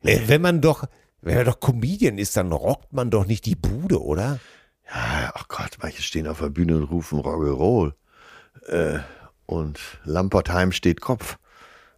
[0.00, 0.84] Wenn man doch,
[1.20, 4.40] wenn man doch Comedian ist, dann rockt man doch nicht die Bude, oder?
[4.86, 7.92] Ja, ach Gott, manche stehen auf der Bühne und rufen Rock'n'Roll.
[8.66, 9.00] Äh,
[9.46, 11.38] und Lampertheim steht Kopf.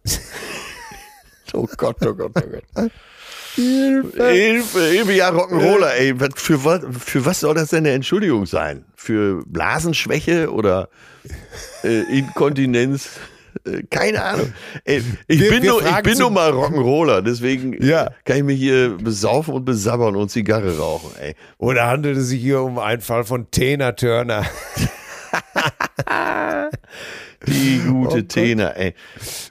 [1.53, 2.41] oh Gott, oh Gott, oh
[2.73, 2.91] Gott.
[3.55, 4.31] Hilfe.
[4.31, 6.13] Hilfe, Hilfe, ja, Rock'n'Roller, ey.
[6.35, 6.59] Für,
[6.91, 8.83] für was soll das denn eine Entschuldigung sein?
[8.95, 10.89] Für Blasenschwäche oder
[11.83, 13.11] äh, Inkontinenz?
[13.65, 14.53] Äh, keine Ahnung.
[14.83, 18.09] Ey, ich, wir, bin wir nur, ich bin nur mal Rock'n'Roller, deswegen ja.
[18.25, 21.11] kann ich mich hier besaufen und besabbern und Zigarre rauchen.
[21.19, 21.35] Ey.
[21.57, 24.45] Oder handelt es sich hier um einen Fall von Tena Turner?
[27.47, 28.93] Die gute oh Tena, ey.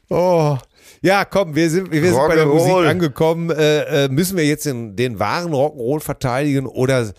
[0.09, 0.57] Oh.
[1.03, 3.51] Ja, komm, wir sind, wir sind bei der Musik angekommen.
[3.51, 7.13] Äh, äh, müssen wir jetzt den, den wahren Rock'n'Roll verteidigen oder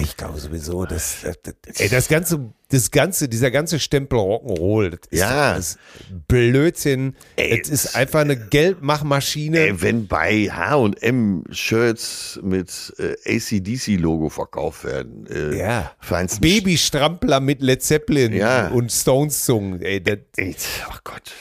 [0.00, 5.00] ich glaube sowieso, das, das, ey, das ganze, das ganze, dieser ganze Stempel Rock'n'Roll, das
[5.10, 5.54] ist, ja.
[5.54, 5.78] das
[6.26, 7.14] Blödsinn.
[7.36, 9.58] Ey, es ist einfach eine Geldmachmaschine.
[9.58, 15.92] Ey, wenn bei H&M Shirts mit äh, ACDC-Logo verkauft werden, äh, ja.
[16.40, 18.68] Babystrampler mit Led Zeppelin ja.
[18.68, 20.56] und Stones-Zungen, ey, das, ey,
[20.90, 21.32] oh Gott.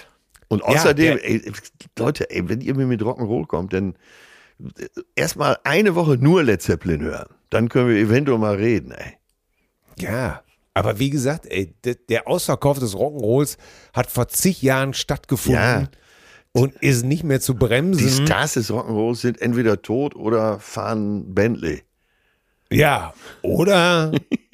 [0.50, 1.52] Und außerdem, ja, ey,
[1.98, 3.96] Leute, ey, wenn ihr mir mit Rock'n'Roll kommt, dann äh,
[5.16, 7.30] erstmal eine Woche nur Led Zeppelin hören.
[7.50, 9.14] Dann können wir eventuell mal reden, ey.
[10.00, 10.44] Ja,
[10.74, 11.74] aber wie gesagt, ey,
[12.10, 13.58] der Ausverkauf des Rock'n'Rolls
[13.94, 15.60] hat vor zig Jahren stattgefunden.
[15.62, 15.90] Ja.
[16.52, 18.06] Und ist nicht mehr zu bremsen.
[18.06, 21.84] Die Stars des Rock'n'Rolls sind entweder tot oder fahren Bentley.
[22.72, 24.12] Ja, oder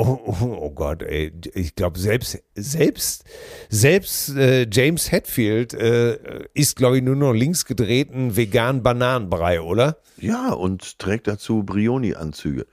[0.00, 1.32] Oh, oh, oh, Gott, ey.
[1.54, 3.24] Ich glaube, selbst, selbst,
[3.68, 9.96] selbst äh, James Hetfield äh, ist, glaube ich, nur noch links gedrehten veganen Bananenbrei, oder?
[10.16, 12.68] Ja, und trägt dazu Brioni-Anzüge.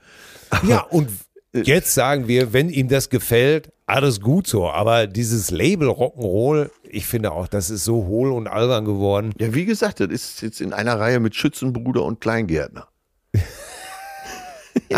[0.68, 1.08] Ja, und
[1.52, 4.70] äh, jetzt sagen wir, wenn ihm das gefällt, alles gut so.
[4.70, 9.32] Aber dieses Label Rock'n'Roll, ich finde auch, das ist so hohl und albern geworden.
[9.40, 12.86] Ja, wie gesagt, das ist jetzt in einer Reihe mit Schützenbruder und Kleingärtner.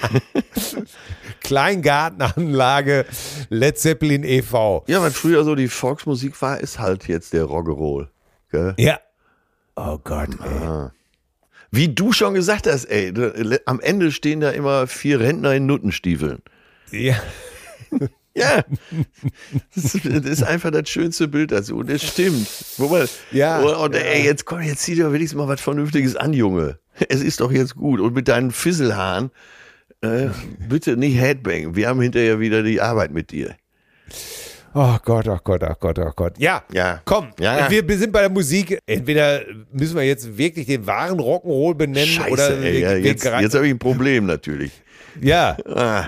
[1.50, 3.06] Kleingartenanlage
[3.48, 4.84] Led Zeppelin e.V.
[4.86, 8.06] Ja, was früher so die Volksmusik war, ist halt jetzt der Rock'n'Roll.
[8.78, 9.00] Ja.
[9.74, 10.64] Oh Gott, ey.
[10.64, 10.92] Ah.
[11.72, 13.12] Wie du schon gesagt hast, ey,
[13.66, 16.40] am Ende stehen da immer vier Rentner in Nuttenstiefeln.
[16.92, 17.16] Ja.
[18.32, 18.62] Ja,
[19.74, 21.78] das ist einfach das schönste Bild dazu.
[21.78, 22.46] Und das stimmt.
[22.78, 23.58] Wobei, ja.
[23.58, 26.78] Und, ey, jetzt komm, jetzt zieh dir wenigstens mal was Vernünftiges an, Junge.
[27.08, 27.98] Es ist doch jetzt gut.
[27.98, 29.32] Und mit deinen Fisselhaaren,
[30.02, 30.28] äh,
[30.68, 31.74] bitte nicht Headbang.
[31.74, 33.56] Wir haben hinterher wieder die Arbeit mit dir.
[34.72, 36.38] Oh Gott, oh Gott, oh Gott, oh Gott.
[36.38, 37.00] Ja, ja.
[37.04, 37.68] komm, ja.
[37.68, 38.78] Wir, sind bei der Musik.
[38.86, 39.40] Entweder
[39.72, 43.66] müssen wir jetzt wirklich den wahren Rock'n'Roll benennen Scheiße, oder ey, ja, jetzt, jetzt habe
[43.66, 44.70] ich ein Problem natürlich.
[45.20, 46.06] Ja, ah.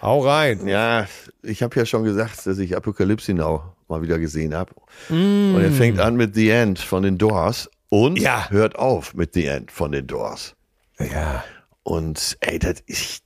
[0.00, 0.66] hau rein.
[0.66, 1.06] Ja,
[1.42, 4.72] ich habe ja schon gesagt, dass ich Apokalypse Now mal wieder gesehen habe.
[5.10, 5.54] Mm.
[5.54, 8.48] Und er fängt an mit The End von den Doors und ja.
[8.50, 10.54] hört auf mit The End von den Doors.
[10.98, 11.44] Ja.
[11.82, 13.20] Und ey, das ich,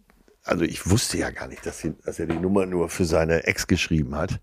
[0.45, 3.45] also ich wusste ja gar nicht, dass, ihn, dass er die Nummer nur für seine
[3.45, 4.41] Ex geschrieben hat.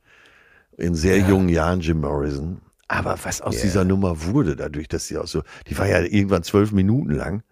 [0.77, 1.27] In sehr ja.
[1.27, 2.61] jungen Jahren, Jim Morrison.
[2.87, 3.63] Aber was aus yeah.
[3.63, 7.43] dieser Nummer wurde, dadurch, dass sie auch so, die war ja irgendwann zwölf Minuten lang.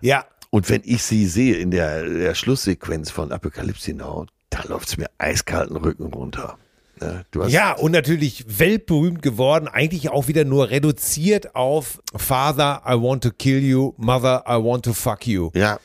[0.00, 0.24] Ja.
[0.50, 4.96] Und wenn ich sie sehe in der, der Schlusssequenz von Apokalypse Now, da läuft es
[4.96, 6.58] mir eiskalten Rücken runter.
[7.00, 7.24] Ne?
[7.48, 13.30] ja, und natürlich weltberühmt geworden, eigentlich auch wieder nur reduziert auf Father, I want to
[13.30, 15.50] kill you, Mother, I want to fuck you.
[15.54, 15.80] Ja.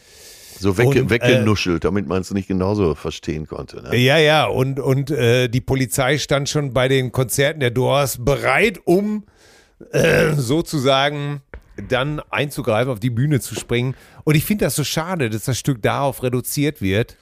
[0.59, 3.81] So wegge und, weggenuschelt, äh, damit man es nicht genauso verstehen konnte.
[3.81, 3.95] Ne?
[3.97, 8.79] Ja, ja, und, und äh, die Polizei stand schon bei den Konzerten der Doors bereit,
[8.85, 9.25] um
[9.91, 11.41] äh, sozusagen
[11.87, 13.95] dann einzugreifen, auf die Bühne zu springen.
[14.23, 17.15] Und ich finde das so schade, dass das Stück darauf reduziert wird.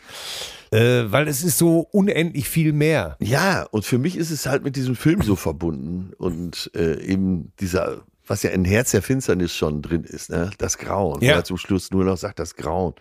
[0.71, 3.15] Äh, weil es ist so unendlich viel mehr.
[3.21, 7.53] Ja, und für mich ist es halt mit diesem Film so verbunden und äh, eben
[7.61, 10.49] dieser, was ja in Herz der Finsternis schon drin ist, ne?
[10.57, 11.21] das Grauen.
[11.21, 11.35] Ja.
[11.35, 12.95] Wo er zum Schluss nur noch sagt, das Grauen.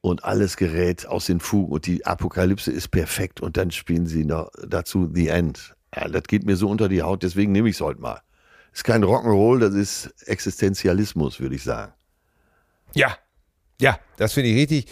[0.00, 4.24] Und alles gerät aus den Fugen und die Apokalypse ist perfekt und dann spielen sie
[4.24, 5.74] noch dazu The End.
[5.94, 8.20] Ja, das geht mir so unter die Haut, deswegen nehme ich es heute mal
[8.78, 11.92] ist kein Rock'n'Roll, das ist Existenzialismus, würde ich sagen.
[12.94, 13.18] Ja,
[13.80, 14.86] Ja, das finde ich richtig.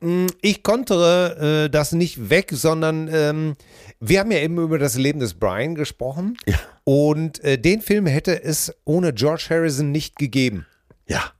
[0.00, 3.56] Mm, ich kontere äh, das nicht weg, sondern ähm,
[4.00, 6.36] wir haben ja eben über das Leben des Brian gesprochen.
[6.46, 6.58] Ja.
[6.84, 10.66] Und äh, den Film hätte es ohne George Harrison nicht gegeben.
[11.08, 11.32] Ja.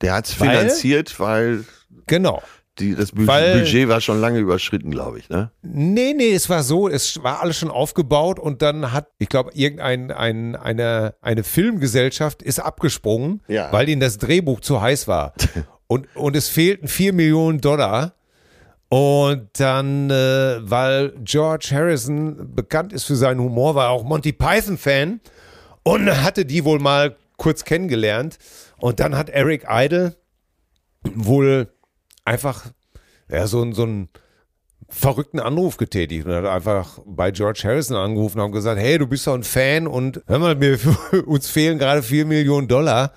[0.00, 1.64] Der hat es finanziert, weil
[2.06, 2.42] Genau.
[2.78, 5.28] die, das Bu Weil- Budget war schon lange überschritten, glaube ich.
[5.28, 5.50] Ne?
[5.62, 9.50] Nee, nee, es war so, es war alles schon aufgebaut und dann hat, ich glaube,
[9.54, 13.72] irgendein ein, eine, eine Filmgesellschaft ist abgesprungen, Ja.
[13.72, 15.34] weil ihnen das Drehbuch zu heiß war.
[15.88, 18.14] und, und es fehlten 4 Millionen Dollar.
[18.90, 24.32] Und dann, äh, weil George Harrison bekannt ist für seinen Humor, war er auch Monty
[24.32, 25.20] Python-Fan
[25.82, 28.38] und hatte die wohl mal kurz kennengelernt.
[28.78, 30.16] Und dann hat Eric Idle
[31.02, 31.68] wohl
[32.28, 32.66] einfach
[33.28, 34.08] ja, so, so einen
[34.88, 39.06] verrückten Anruf getätigt und hat einfach bei George Harrison angerufen und haben gesagt, hey, du
[39.06, 40.78] bist doch ein Fan und hör mal, mir,
[41.26, 43.12] uns fehlen gerade 4 Millionen Dollar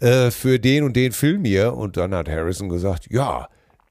[0.00, 1.74] äh, für den und den Film hier.
[1.74, 3.48] Und dann hat Harrison gesagt, ja,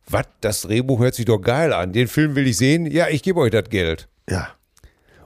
[0.08, 3.22] was, das Drehbuch hört sich doch geil an, den Film will ich sehen, ja, ich
[3.22, 4.50] gebe euch das Geld Ja.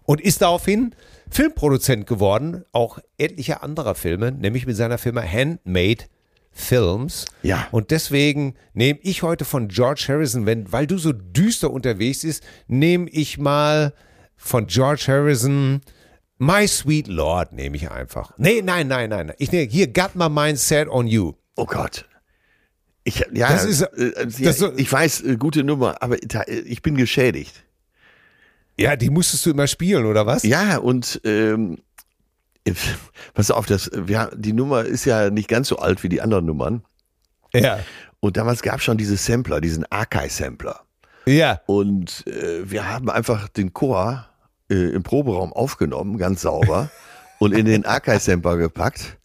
[0.04, 0.96] und ist daraufhin
[1.30, 6.06] Filmproduzent geworden, auch etlicher anderer Filme, nämlich mit seiner Firma Handmade
[6.54, 7.26] Films.
[7.42, 7.68] Ja.
[7.72, 12.44] Und deswegen nehme ich heute von George Harrison, wenn, weil du so düster unterwegs bist,
[12.68, 13.94] nehme ich mal
[14.36, 15.82] von George Harrison
[16.38, 18.34] My Sweet Lord, nehme ich einfach.
[18.38, 19.32] Nee, nein, nein, nein.
[19.38, 21.34] Ich nehme hier Got My Mind Set on You.
[21.56, 22.06] Oh Gott.
[23.06, 26.18] Ich, ja, Das ist- äh, äh, das ja, so- ich weiß, äh, gute Nummer, aber
[26.22, 27.64] äh, ich bin geschädigt.
[28.78, 30.44] Ja, die musstest du immer spielen, oder was?
[30.44, 31.82] Ja, und ähm, äh,
[33.34, 36.46] pass auf, das, ja, die Nummer ist ja nicht ganz so alt wie die anderen
[36.46, 36.84] Nummern.
[37.54, 37.80] Ja.
[38.20, 40.82] Und damals gab es schon diese Sampler, diesen Archive-Sampler.
[41.26, 41.62] Ja.
[41.66, 44.26] Und äh, wir haben einfach den Chor
[44.70, 46.90] äh, im Proberaum aufgenommen, ganz sauber,
[47.40, 49.18] und in den Archive-Sampler gepackt.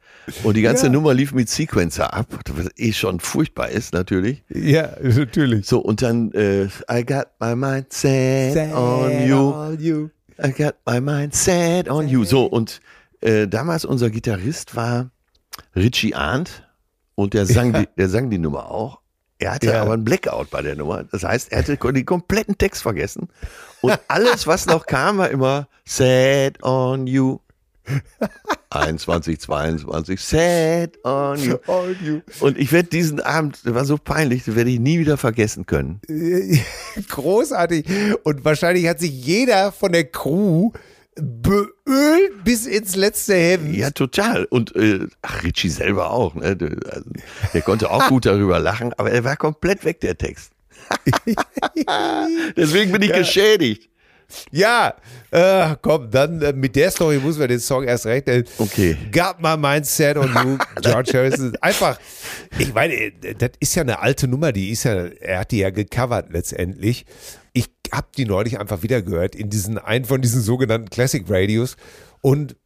[0.42, 0.92] Und die ganze Ja.
[0.92, 4.42] Nummer lief mit Sequencer ab, was eh schon furchtbar ist, natürlich.
[4.50, 5.66] Ja, natürlich.
[5.66, 9.52] So, und dann, äh, I got my mind set on you.
[9.54, 10.08] on you.
[10.42, 12.24] I got my mind set on you.
[12.24, 12.80] So, und
[13.20, 15.10] äh, damals unser Gitarrist war
[15.74, 16.64] Richie Arndt
[17.14, 19.00] und der sang, die, der sang die Nummer auch.
[19.40, 19.82] Er hatte Ja.
[19.82, 21.04] aber einen Blackout bei der Nummer.
[21.04, 23.28] Das heißt, er hatte den kompletten Text vergessen.
[23.80, 27.38] Und alles, was noch kam, war immer set on you.
[28.70, 31.56] 21, 22, set on you.
[31.66, 32.20] On you.
[32.40, 35.64] Und ich werde diesen Abend, der war so peinlich, den werde ich nie wieder vergessen
[35.66, 36.00] können.
[37.08, 37.86] Großartig.
[38.24, 40.72] Und wahrscheinlich hat sich jeder von der Crew
[41.20, 43.74] beölt bis ins letzte Hemd.
[43.76, 44.44] Ja, total.
[44.46, 46.34] Und äh, ach, Richie selber auch.
[46.34, 46.56] Ne?
[46.56, 47.10] Der, also,
[47.52, 50.52] der konnte auch gut darüber lachen, aber er war komplett weg, der Text.
[52.56, 53.88] Deswegen bin ich geschädigt.
[54.50, 54.94] Ja,
[55.30, 58.44] äh, komm, dann äh, mit der Story muss man den Song erst rechnen.
[58.58, 58.96] Okay.
[59.10, 61.56] Got my mindset on you, George Harrison.
[61.60, 61.98] Einfach,
[62.58, 65.58] ich meine, äh, das ist ja eine alte Nummer, die ist ja, er hat die
[65.58, 67.06] ja gecovert letztendlich.
[67.52, 71.76] Ich habe die neulich einfach wieder gehört in diesen, einen von diesen sogenannten Classic Radios
[72.20, 72.56] und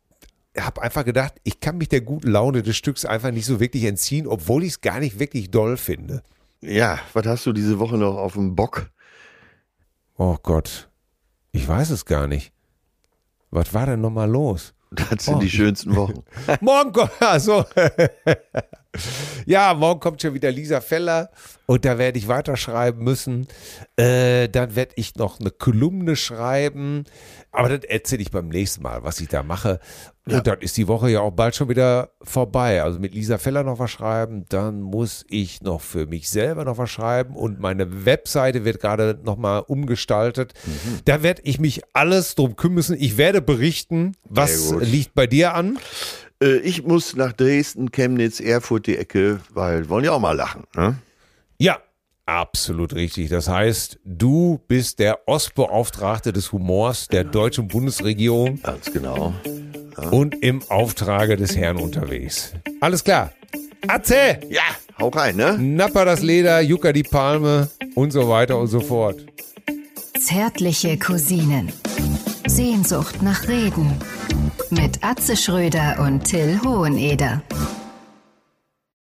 [0.59, 3.85] habe einfach gedacht, ich kann mich der guten Laune des Stücks einfach nicht so wirklich
[3.85, 6.23] entziehen, obwohl ich es gar nicht wirklich doll finde.
[6.61, 8.91] Ja, was hast du diese Woche noch auf dem Bock?
[10.17, 10.91] Oh Gott,
[11.53, 12.53] ich weiß es gar nicht.
[13.51, 14.75] Was war denn nochmal los?
[14.91, 15.39] Das sind Oh.
[15.41, 16.23] die schönsten Wochen.
[16.61, 17.65] Morgen kommt, also,
[19.47, 21.31] ja, morgen kommt schon wieder Lisa Feller
[21.67, 23.47] und da werde ich weiterschreiben müssen.
[23.97, 27.05] Äh, dann werde ich noch eine Kolumne schreiben,
[27.53, 29.81] aber das erzähle ich beim nächsten Mal, was ich da mache.
[30.25, 32.83] Und dann ist die Woche ja auch bald schon wieder vorbei.
[32.83, 36.79] Also mit Lisa Feller noch was schreiben, dann muss ich noch für mich selber noch
[36.79, 40.55] was schreiben und meine Webseite wird gerade nochmal umgestaltet.
[41.05, 42.97] Da werde ich mich alles drum kümmern müssen.
[42.99, 45.79] Ich werde berichten, was liegt bei dir an.
[46.43, 50.65] Äh, ich muss nach Dresden, Chemnitz, Erfurt die Ecke, weil wollen ja auch mal lachen.
[50.75, 50.97] Ne?
[52.29, 53.29] Ja, absolut richtig.
[53.31, 59.35] Das heißt, du bist der Ostbeauftragte des Humors der deutschen Bundesregierung Ganz genau.
[60.11, 62.53] und im Auftrage des Herrn unterwegs.
[62.81, 63.33] Alles klar.
[63.89, 64.63] Atze, Ja,
[65.01, 65.59] hau rein, ne?
[65.59, 69.17] Napper das Leder, Jucka die Palme und so weiter und so fort.
[70.21, 71.73] Zärtliche Cousinen.
[72.47, 73.97] Sehnsucht nach Reden.
[74.71, 77.43] Mit Atze Schröder und Till Hoheneder.